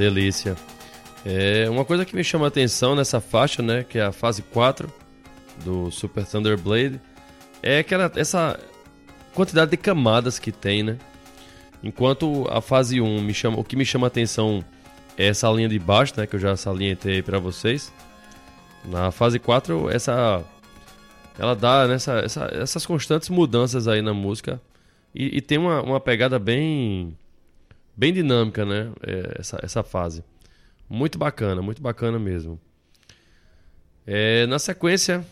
Delícia. 0.00 0.56
É, 1.26 1.68
uma 1.68 1.84
coisa 1.84 2.06
que 2.06 2.16
me 2.16 2.24
chama 2.24 2.46
a 2.46 2.48
atenção 2.48 2.96
nessa 2.96 3.20
faixa, 3.20 3.62
né, 3.62 3.84
que 3.86 3.98
é 3.98 4.02
a 4.02 4.12
fase 4.12 4.40
4 4.40 4.90
do 5.62 5.90
Super 5.90 6.24
Thunder 6.24 6.58
Blade, 6.58 6.98
é 7.62 7.80
aquela, 7.80 8.10
essa 8.16 8.58
quantidade 9.34 9.72
de 9.72 9.76
camadas 9.76 10.38
que 10.38 10.50
tem, 10.50 10.82
né? 10.82 10.96
Enquanto 11.82 12.46
a 12.50 12.62
fase 12.62 12.98
1 12.98 13.20
me 13.20 13.34
chama, 13.34 13.60
o 13.60 13.64
que 13.64 13.76
me 13.76 13.84
chama 13.84 14.06
a 14.06 14.08
atenção 14.08 14.64
é 15.18 15.26
essa 15.26 15.50
linha 15.50 15.68
de 15.68 15.78
baixo, 15.78 16.14
né, 16.16 16.26
que 16.26 16.34
eu 16.34 16.40
já 16.40 16.56
salientei 16.56 17.20
para 17.20 17.38
vocês. 17.38 17.92
Na 18.86 19.10
fase 19.10 19.38
4, 19.38 19.90
essa 19.90 20.42
ela 21.38 21.54
dá 21.54 21.86
nessa, 21.86 22.20
essa, 22.20 22.50
essas 22.54 22.86
constantes 22.86 23.28
mudanças 23.28 23.86
aí 23.86 24.00
na 24.00 24.14
música 24.14 24.58
e, 25.14 25.36
e 25.36 25.40
tem 25.42 25.58
uma, 25.58 25.82
uma 25.82 26.00
pegada 26.00 26.38
bem 26.38 27.14
bem 28.00 28.14
dinâmica, 28.14 28.64
né? 28.64 28.90
É, 29.02 29.36
essa, 29.38 29.60
essa 29.62 29.82
fase. 29.82 30.24
Muito 30.88 31.18
bacana, 31.18 31.60
muito 31.60 31.82
bacana 31.82 32.18
mesmo. 32.18 32.58
É, 34.06 34.46
na 34.46 34.58
sequência, 34.58 35.22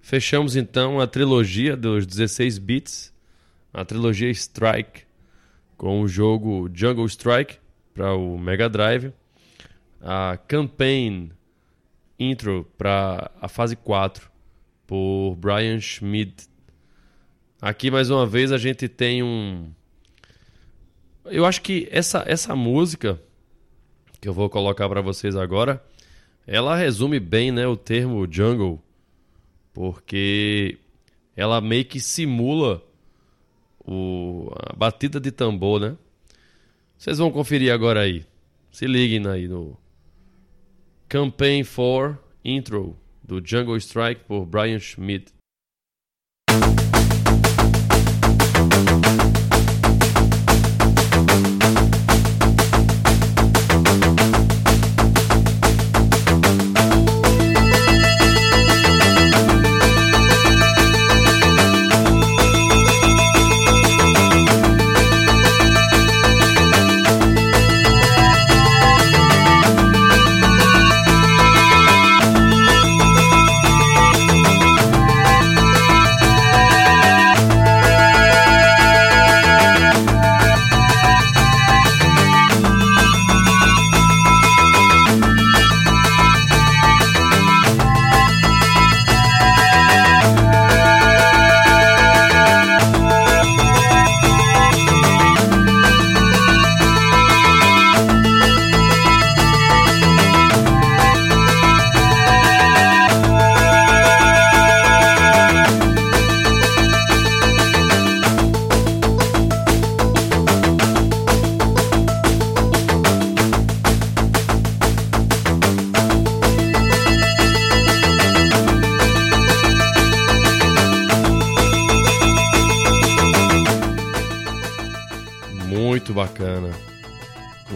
fechamos 0.00 0.56
então 0.56 1.00
a 1.00 1.06
trilogia 1.06 1.76
dos 1.76 2.04
16 2.04 2.58
bits, 2.58 3.14
a 3.72 3.84
trilogia 3.84 4.28
Strike, 4.28 5.04
com 5.76 6.00
o 6.00 6.08
jogo 6.08 6.68
Jungle 6.74 7.06
Strike 7.06 7.58
para 7.94 8.12
o 8.12 8.36
Mega 8.36 8.68
Drive, 8.68 9.12
a 10.00 10.36
Campaign 10.48 11.30
Intro 12.18 12.68
para 12.76 13.30
a 13.40 13.46
fase 13.46 13.76
4 13.76 14.28
por 14.84 15.36
Brian 15.36 15.80
Schmidt. 15.80 16.48
Aqui 17.62 17.88
mais 17.88 18.10
uma 18.10 18.26
vez 18.26 18.50
a 18.50 18.58
gente 18.58 18.88
tem 18.88 19.22
um 19.22 19.70
eu 21.26 21.44
acho 21.44 21.62
que 21.62 21.88
essa, 21.90 22.24
essa 22.26 22.54
música 22.54 23.20
que 24.20 24.28
eu 24.28 24.32
vou 24.32 24.48
colocar 24.48 24.88
para 24.88 25.02
vocês 25.02 25.36
agora, 25.36 25.84
ela 26.46 26.76
resume 26.76 27.20
bem, 27.20 27.52
né, 27.52 27.66
o 27.66 27.76
termo 27.76 28.26
jungle, 28.30 28.82
porque 29.72 30.78
ela 31.36 31.60
meio 31.60 31.84
que 31.84 32.00
simula 32.00 32.82
o, 33.84 34.50
a 34.56 34.74
batida 34.74 35.20
de 35.20 35.30
tambor, 35.30 35.80
né? 35.80 35.96
Vocês 36.96 37.18
vão 37.18 37.30
conferir 37.30 37.72
agora 37.72 38.00
aí. 38.00 38.24
Se 38.70 38.86
liguem 38.86 39.26
aí 39.26 39.46
no 39.46 39.76
Campaign 41.08 41.64
4 41.64 42.18
Intro 42.44 42.96
do 43.22 43.42
Jungle 43.44 43.76
Strike 43.76 44.22
por 44.24 44.46
Brian 44.46 44.78
Schmidt. 44.78 45.32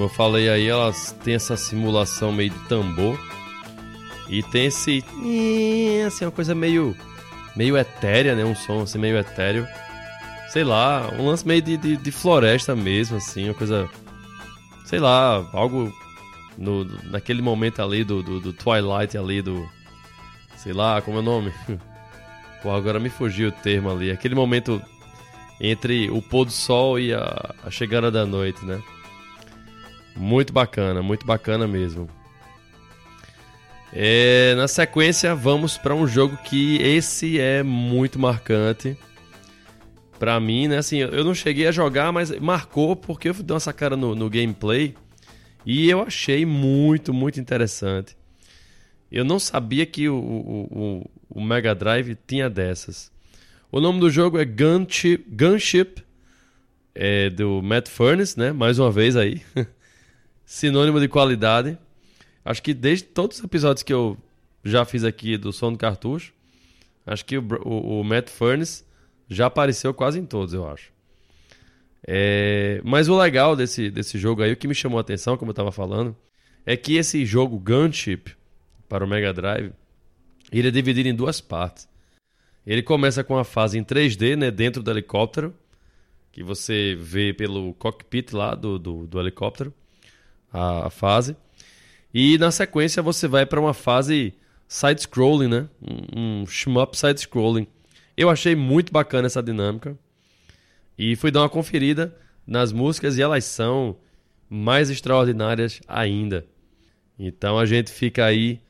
Falei 0.09 0.49
aí, 0.49 0.67
elas 0.67 1.13
têm 1.25 1.35
essa 1.35 1.57
simulação 1.57 2.33
meio 2.33 2.51
de 2.51 2.59
tambor. 2.69 3.19
E 4.29 4.43
tem 4.43 4.67
esse. 4.67 5.05
Assim, 6.07 6.25
uma 6.25 6.31
coisa 6.31 6.55
meio. 6.55 6.95
meio 7.57 7.77
etérea, 7.77 8.35
né? 8.35 8.45
Um 8.45 8.55
som 8.55 8.83
assim 8.83 8.99
meio 8.99 9.19
etéreo. 9.19 9.67
Sei 10.51 10.65
lá, 10.65 11.11
um 11.19 11.27
lance 11.27 11.47
meio 11.47 11.63
de, 11.63 11.77
de, 11.77 11.97
de 11.97 12.11
floresta 12.11 12.75
mesmo, 12.75 13.17
assim, 13.17 13.45
uma 13.45 13.55
coisa. 13.55 13.89
Sei 14.85 14.99
lá, 14.99 15.47
algo. 15.53 15.93
No, 16.57 16.85
naquele 17.11 17.41
momento 17.41 17.81
ali 17.81 18.03
do, 18.03 18.23
do, 18.23 18.41
do 18.41 18.53
Twilight 18.53 19.17
ali, 19.17 19.41
do. 19.41 19.69
Sei 20.57 20.73
lá, 20.73 21.01
como 21.01 21.19
é 21.19 21.21
o 21.21 21.23
nome? 21.23 21.53
Pô, 22.63 22.73
agora 22.73 22.99
me 22.99 23.09
fugiu 23.09 23.49
o 23.51 23.53
termo 23.53 23.91
ali. 23.91 24.11
Aquele 24.11 24.35
momento 24.35 24.83
entre 25.61 26.11
o 26.11 26.23
pôr 26.23 26.45
do 26.45 26.53
sol 26.53 26.99
e 26.99 27.13
a, 27.13 27.55
a 27.65 27.71
chegada 27.71 28.11
da 28.11 28.25
noite, 28.25 28.65
né? 28.65 28.83
Muito 30.17 30.53
bacana, 30.53 31.03
muito 31.03 31.27
bacana 31.27 31.67
mesmo. 31.67 32.09
É, 33.93 34.55
na 34.55 34.69
sequência, 34.69 35.35
vamos 35.35 35.79
para 35.79 35.95
um 35.95 36.07
jogo 36.07 36.37
que 36.45 36.77
esse 36.83 37.41
é 37.41 37.63
muito 37.63 38.19
marcante. 38.19 38.97
Pra 40.19 40.41
mim, 40.41 40.67
né? 40.67 40.79
Assim, 40.79 40.99
eu 40.99 41.25
não 41.25 41.35
cheguei 41.35 41.69
a 41.69 41.73
jogar, 41.73 42.13
mas 42.13 42.31
marcou 42.41 42.97
porque 42.97 43.29
eu 43.29 43.35
dei 43.35 43.55
uma 43.55 43.61
sacada 43.61 43.97
no, 43.97 44.15
no 44.15 44.29
gameplay 44.29 44.95
e 45.65 45.89
eu 45.89 46.03
achei 46.03 46.45
muito, 46.45 47.15
muito 47.15 47.39
interessante. 47.39 48.17
Eu 49.11 49.25
não 49.25 49.39
sabia 49.39 49.87
que 49.87 50.09
o, 50.09 50.17
o, 50.17 50.61
o, 50.71 51.11
o 51.39 51.41
Mega 51.41 51.75
Drive 51.75 52.17
tinha 52.27 52.51
dessas. 52.51 53.13
O 53.71 53.81
nome 53.81 54.01
do 54.01 54.09
jogo 54.09 54.39
é 54.39 54.47
Gunship, 54.47 55.27
Gunship 55.29 56.03
é, 56.95 57.29
do 57.29 57.61
Matt 57.61 57.89
Furnace, 57.89 58.39
né? 58.39 58.51
Mais 58.51 58.79
uma 58.79 58.91
vez 58.91 59.15
aí. 59.15 59.43
sinônimo 60.47 60.99
de 60.99 61.07
qualidade. 61.07 61.77
Acho 62.43 62.63
que 62.63 62.73
desde 62.73 63.05
todos 63.05 63.37
os 63.37 63.45
episódios 63.45 63.83
que 63.83 63.93
eu 63.93 64.17
já 64.65 64.87
fiz 64.87 65.05
aqui 65.05 65.37
do 65.37 65.53
Som 65.53 65.73
do 65.73 65.79
Cartucho, 65.79 66.33
acho 67.05 67.27
que 67.27 67.37
o, 67.37 67.47
o, 67.63 68.01
o 68.01 68.05
Matt 68.05 68.31
Furnace 68.31 68.85
já 69.29 69.47
apareceu 69.47 69.93
quase 69.93 70.19
em 70.19 70.25
todos, 70.25 70.55
eu 70.55 70.67
acho. 70.67 70.91
É, 72.07 72.81
mas 72.83 73.07
o 73.07 73.19
legal 73.19 73.55
desse, 73.55 73.91
desse 73.91 74.19
jogo 74.19 74.43
aí, 74.43 74.51
o 74.51 74.57
que 74.57 74.67
me 74.67 74.75
chamou 74.75 74.97
a 74.97 75.03
atenção, 75.03 75.37
como 75.37 75.51
eu 75.51 75.53
estava 75.53 75.71
falando, 75.71 76.17
é 76.65 76.75
que 76.75 76.97
esse 76.97 77.27
jogo 77.27 77.59
Gunship 77.59 78.35
para 78.89 79.05
o 79.05 79.09
Mega 79.09 79.31
Drive, 79.35 79.73
ele 80.51 80.69
é 80.69 80.71
dividido 80.71 81.11
em 81.11 81.15
duas 81.15 81.39
partes. 81.39 81.87
Ele 82.69 82.83
começa 82.83 83.25
com 83.25 83.39
a 83.39 83.45
fase 83.45 83.79
em 83.79 83.83
3D, 83.83 84.37
né, 84.37 84.51
dentro 84.51 84.83
do 84.83 84.91
helicóptero, 84.91 85.55
que 86.31 86.45
você 86.45 86.95
vê 87.01 87.33
pelo 87.33 87.73
cockpit 87.73 88.35
lá 88.35 88.55
do, 88.55 88.79
do, 88.79 89.07
do 89.07 89.19
helicóptero 89.19 89.73
a, 90.53 90.89
a 90.89 90.91
fase. 90.91 91.35
E 92.13 92.37
na 92.37 92.51
sequência 92.51 93.03
você 93.03 93.27
vai 93.27 93.47
para 93.47 93.59
uma 93.59 93.73
fase 93.73 94.35
side-scrolling, 94.69 95.49
né? 95.49 95.69
Um, 95.81 96.43
um 96.43 96.47
shmup 96.47 96.95
side-scrolling. 96.95 97.67
Eu 98.15 98.29
achei 98.29 98.55
muito 98.55 98.93
bacana 98.93 99.29
essa 99.29 99.43
dinâmica. 99.43 99.99
E 100.99 101.17
fui 101.17 101.31
dar 101.31 101.41
uma 101.41 101.49
conferida 101.49 102.15
nas 102.47 102.71
músicas 102.71 103.17
e 103.17 103.23
elas 103.23 103.47
são 103.47 103.97
mais 104.47 104.91
extraordinárias 104.91 105.81
ainda. 105.89 106.45
Então 107.19 107.59
a 107.59 107.65
gente 107.65 107.91
fica 107.91 108.27
aí 108.27 108.61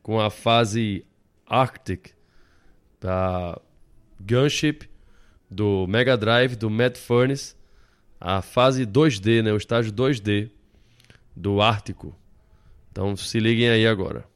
com 0.00 0.20
a 0.20 0.30
fase 0.30 1.04
Arctic 1.44 2.16
da 3.00 3.58
Gunship 4.20 4.88
do 5.50 5.86
Mega 5.88 6.16
Drive 6.16 6.56
do 6.56 6.68
Mad 6.68 6.96
Furnace, 6.96 7.54
a 8.20 8.42
fase 8.42 8.84
2D, 8.84 9.42
né, 9.42 9.52
o 9.52 9.56
estágio 9.56 9.92
2D 9.92 10.50
do 11.34 11.62
Ártico. 11.62 12.14
Então 12.92 13.16
se 13.16 13.38
liguem 13.38 13.70
aí 13.70 13.86
agora. 13.86 14.27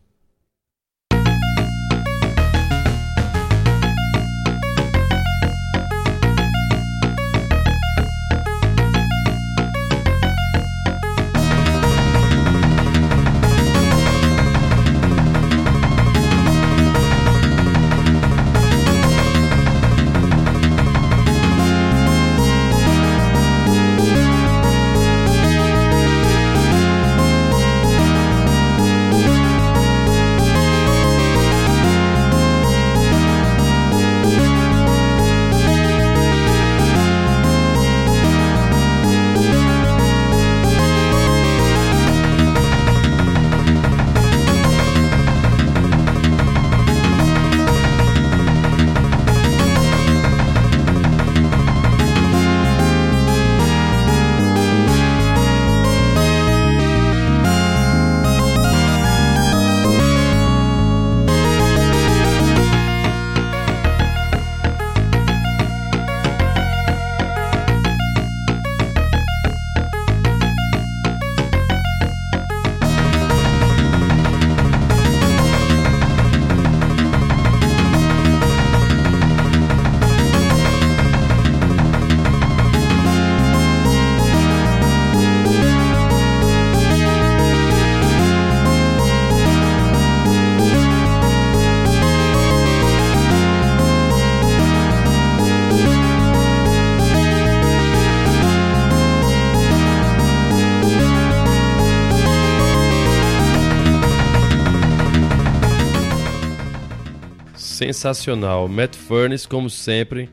Sensacional. 108.03 108.67
Matt 108.67 108.97
Furnace, 108.97 109.47
como 109.47 109.71
sempre, 109.71 110.29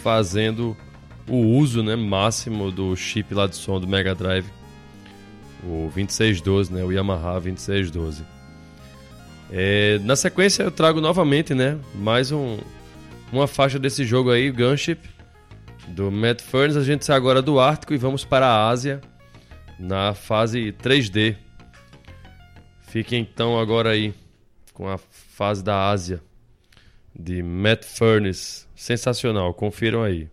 fazendo 0.00 0.76
o 1.28 1.38
uso 1.38 1.82
né, 1.82 1.96
máximo 1.96 2.70
do 2.70 2.94
chip 2.94 3.34
lá 3.34 3.48
de 3.48 3.56
som 3.56 3.80
do 3.80 3.88
Mega 3.88 4.14
Drive, 4.14 4.46
o 5.64 5.90
2612, 5.94 6.72
né, 6.72 6.84
o 6.84 6.92
Yamaha 6.92 7.40
2612. 7.40 8.22
É, 9.50 9.98
na 10.04 10.14
sequência 10.14 10.62
eu 10.62 10.70
trago 10.70 11.00
novamente 11.00 11.52
né, 11.52 11.76
mais 11.96 12.30
um, 12.30 12.58
uma 13.32 13.48
faixa 13.48 13.78
desse 13.78 14.04
jogo 14.04 14.30
aí, 14.30 14.48
Gunship, 14.52 15.00
do 15.88 16.12
Matt 16.12 16.40
Furnace. 16.40 16.78
A 16.78 16.84
gente 16.84 17.04
sai 17.04 17.16
agora 17.16 17.42
do 17.42 17.58
Ártico 17.58 17.92
e 17.92 17.98
vamos 17.98 18.24
para 18.24 18.46
a 18.46 18.68
Ásia 18.68 19.00
na 19.80 20.14
fase 20.14 20.72
3D. 20.80 21.34
Fiquem 22.82 23.20
então 23.20 23.58
agora 23.58 23.90
aí 23.90 24.14
com 24.72 24.88
a 24.88 24.96
fase 24.98 25.64
da 25.64 25.88
Ásia 25.88 26.29
de 27.14 27.42
Matt 27.42 27.84
Furnace. 27.84 28.66
Sensacional, 28.74 29.52
confiram 29.54 30.02
aí. 30.02 30.28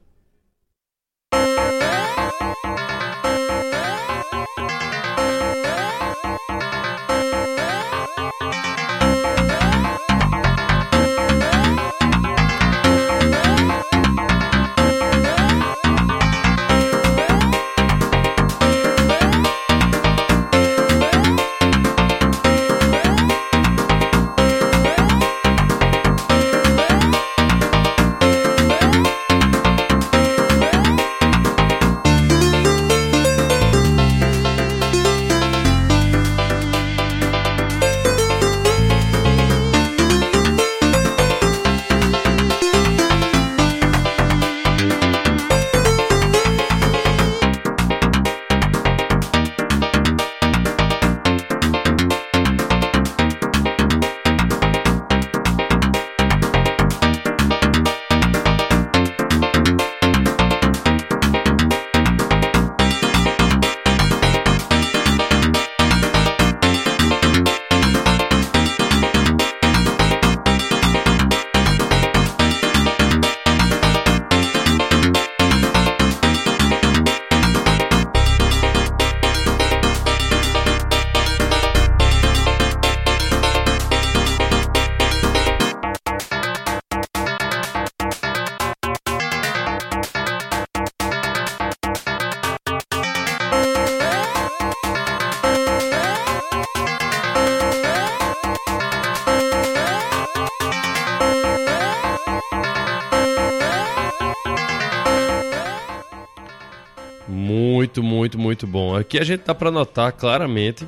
Muito, 108.58 108.66
bom. 108.66 108.96
Aqui 108.96 109.20
a 109.20 109.24
gente 109.24 109.44
dá 109.46 109.54
para 109.54 109.70
notar 109.70 110.12
claramente 110.12 110.84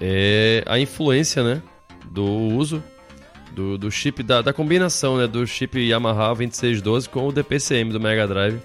é, 0.00 0.64
a 0.66 0.80
influência, 0.80 1.44
né, 1.44 1.62
do 2.06 2.24
uso 2.24 2.82
do, 3.52 3.78
do 3.78 3.88
chip 3.88 4.20
da, 4.24 4.42
da, 4.42 4.52
combinação, 4.52 5.16
né, 5.16 5.28
do 5.28 5.46
chip 5.46 5.78
Yamaha 5.78 6.34
2612 6.34 7.08
com 7.08 7.28
o 7.28 7.30
DPCM 7.30 7.92
do 7.92 8.00
Mega 8.00 8.26
Drive. 8.26 8.60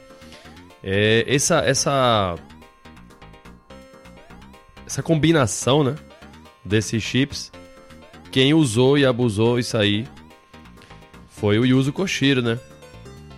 É, 0.84 1.24
essa 1.28 1.60
essa 1.60 2.36
essa 4.88 5.04
combinação, 5.04 5.84
né, 5.84 5.96
desses 6.66 7.04
chips, 7.04 7.52
quem 8.32 8.52
usou 8.52 8.98
e 8.98 9.06
abusou 9.06 9.60
isso 9.60 9.78
aí 9.78 10.08
foi 11.30 11.60
o 11.60 11.66
Yuzo 11.68 11.94
Koshiro, 11.94 12.42
né? 12.42 12.58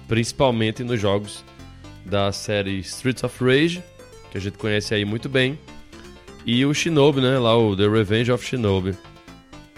Principalmente 0.07 0.85
nos 0.85 1.01
jogos 1.01 1.43
da 2.05 2.31
série 2.31 2.79
Streets 2.79 3.25
of 3.25 3.43
Rage, 3.43 3.83
que 4.33 4.37
a 4.39 4.41
gente 4.41 4.57
conhece 4.57 4.95
aí 4.95 5.05
muito 5.05 5.29
bem, 5.29 5.59
e 6.43 6.65
o 6.65 6.73
Shinobi, 6.73 7.21
né, 7.21 7.37
lá 7.37 7.55
o 7.55 7.77
The 7.77 7.87
Revenge 7.87 8.31
of 8.31 8.43
Shinobi. 8.43 8.97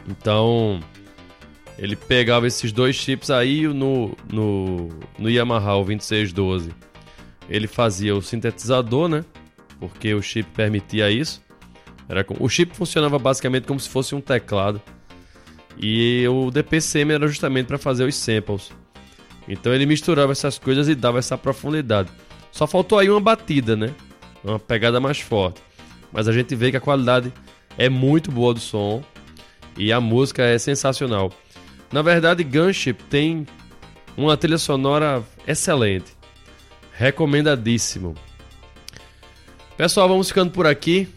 Então, 0.07 0.79
ele 1.77 1.97
pegava 1.97 2.47
esses 2.47 2.71
dois 2.71 2.95
chips 2.95 3.29
aí 3.29 3.67
no, 3.67 4.15
no, 4.31 4.87
no 5.19 5.29
Yamaha 5.29 5.75
o 5.75 5.83
2612. 5.83 6.71
Ele 7.49 7.67
fazia 7.67 8.15
o 8.15 8.21
sintetizador, 8.21 9.09
né? 9.09 9.25
Porque 9.77 10.13
o 10.13 10.21
chip 10.21 10.49
permitia 10.51 11.11
isso. 11.11 11.41
Era 12.07 12.23
com, 12.23 12.37
o 12.39 12.47
chip 12.47 12.77
funcionava 12.77 13.19
basicamente 13.19 13.67
como 13.67 13.79
se 13.79 13.89
fosse 13.89 14.15
um 14.15 14.21
teclado. 14.21 14.81
E 15.77 16.25
o 16.29 16.49
DPCM 16.49 17.11
era 17.11 17.27
justamente 17.27 17.67
para 17.67 17.77
fazer 17.77 18.05
os 18.05 18.15
samples. 18.15 18.71
Então 19.49 19.73
ele 19.73 19.85
misturava 19.85 20.31
essas 20.31 20.57
coisas 20.57 20.87
e 20.87 20.95
dava 20.95 21.19
essa 21.19 21.37
profundidade. 21.37 22.09
Só 22.53 22.65
faltou 22.65 22.97
aí 22.97 23.09
uma 23.09 23.19
batida, 23.19 23.75
né? 23.75 23.93
Uma 24.45 24.59
pegada 24.59 24.99
mais 24.99 25.19
forte. 25.19 25.59
Mas 26.11 26.27
a 26.27 26.31
gente 26.31 26.55
vê 26.55 26.69
que 26.69 26.77
a 26.77 26.81
qualidade 26.81 27.33
é 27.77 27.89
muito 27.89 28.31
boa 28.31 28.53
do 28.53 28.59
som 28.59 29.03
e 29.75 29.91
a 29.91 29.99
música 29.99 30.43
é 30.43 30.57
sensacional. 30.59 31.31
Na 31.91 32.03
verdade, 32.03 32.43
Gunship 32.43 33.01
tem 33.09 33.47
uma 34.15 34.37
trilha 34.37 34.59
sonora 34.59 35.23
excelente. 35.47 36.15
Recomendadíssimo. 36.93 38.15
Pessoal, 39.75 40.07
vamos 40.07 40.27
ficando 40.29 40.51
por 40.51 40.67
aqui. 40.67 41.07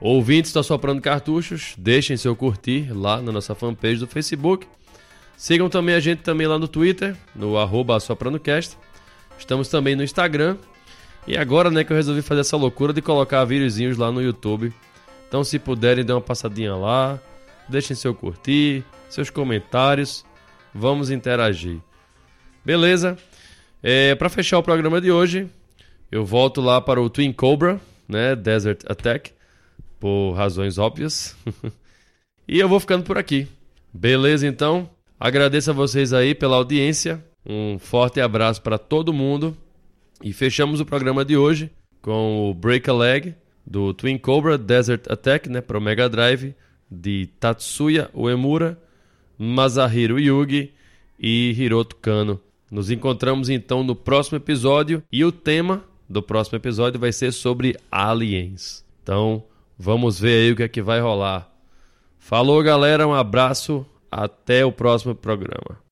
Ouvintes 0.00 0.52
da 0.52 0.62
Soprando 0.62 1.00
Cartuchos, 1.00 1.74
deixem 1.78 2.16
seu 2.16 2.34
curtir 2.34 2.92
lá 2.92 3.20
na 3.20 3.30
nossa 3.30 3.54
fanpage 3.54 3.98
do 3.98 4.06
Facebook. 4.06 4.66
Sigam 5.36 5.68
também 5.68 5.94
a 5.94 6.00
gente 6.00 6.22
também 6.22 6.46
lá 6.46 6.58
no 6.58 6.66
Twitter, 6.66 7.14
no 7.34 7.58
arroba. 7.58 7.98
Estamos 9.38 9.68
também 9.68 9.94
no 9.94 10.02
Instagram. 10.02 10.56
E 11.26 11.36
agora, 11.36 11.70
né, 11.70 11.82
que 11.82 11.92
eu 11.92 11.96
resolvi 11.96 12.22
fazer 12.22 12.42
essa 12.42 12.56
loucura 12.56 12.92
de 12.92 13.02
colocar 13.02 13.44
videozinhos 13.44 13.96
lá 13.96 14.12
no 14.12 14.22
YouTube. 14.22 14.72
Então, 15.28 15.42
se 15.42 15.58
puderem, 15.58 16.04
dê 16.04 16.12
uma 16.12 16.20
passadinha 16.20 16.74
lá. 16.76 17.18
Deixem 17.68 17.96
seu 17.96 18.14
curtir, 18.14 18.84
seus 19.08 19.28
comentários. 19.28 20.24
Vamos 20.72 21.10
interagir. 21.10 21.80
Beleza? 22.64 23.18
É, 23.82 24.14
para 24.14 24.28
fechar 24.28 24.58
o 24.58 24.62
programa 24.62 25.00
de 25.00 25.10
hoje, 25.10 25.48
eu 26.10 26.24
volto 26.24 26.60
lá 26.60 26.80
para 26.80 27.00
o 27.00 27.10
Twin 27.10 27.32
Cobra, 27.32 27.80
né, 28.08 28.36
Desert 28.36 28.80
Attack, 28.86 29.32
por 29.98 30.32
razões 30.32 30.78
óbvias. 30.78 31.36
e 32.46 32.60
eu 32.60 32.68
vou 32.68 32.78
ficando 32.78 33.04
por 33.04 33.18
aqui. 33.18 33.48
Beleza, 33.92 34.46
então? 34.46 34.88
Agradeço 35.18 35.70
a 35.70 35.74
vocês 35.74 36.12
aí 36.12 36.34
pela 36.34 36.56
audiência. 36.56 37.24
Um 37.44 37.78
forte 37.78 38.20
abraço 38.20 38.60
para 38.62 38.78
todo 38.78 39.12
mundo. 39.12 39.56
E 40.22 40.32
fechamos 40.32 40.80
o 40.80 40.86
programa 40.86 41.24
de 41.24 41.36
hoje 41.36 41.70
com 42.00 42.50
o 42.50 42.54
Break 42.54 42.88
a 42.88 42.92
Leg 42.92 43.34
do 43.66 43.92
Twin 43.92 44.16
Cobra 44.16 44.56
Desert 44.56 45.02
Attack 45.08 45.48
né, 45.48 45.60
para 45.60 45.76
o 45.76 45.80
Mega 45.80 46.08
Drive 46.08 46.54
de 46.90 47.28
Tatsuya 47.40 48.08
Uemura, 48.14 48.80
Masahiro 49.36 50.18
Yugi 50.18 50.72
e 51.18 51.54
Hiroto 51.58 51.96
Kano. 51.96 52.40
Nos 52.70 52.90
encontramos 52.90 53.48
então 53.48 53.82
no 53.82 53.94
próximo 53.94 54.36
episódio 54.36 55.02
e 55.10 55.24
o 55.24 55.32
tema 55.32 55.84
do 56.08 56.22
próximo 56.22 56.56
episódio 56.56 56.98
vai 56.98 57.12
ser 57.12 57.32
sobre 57.32 57.76
aliens. 57.90 58.84
Então, 59.02 59.44
vamos 59.78 60.18
ver 60.18 60.44
aí 60.44 60.52
o 60.52 60.56
que 60.56 60.62
é 60.62 60.68
que 60.68 60.82
vai 60.82 61.00
rolar. 61.00 61.50
Falou, 62.18 62.62
galera, 62.62 63.06
um 63.06 63.14
abraço 63.14 63.86
até 64.10 64.64
o 64.64 64.72
próximo 64.72 65.14
programa. 65.14 65.85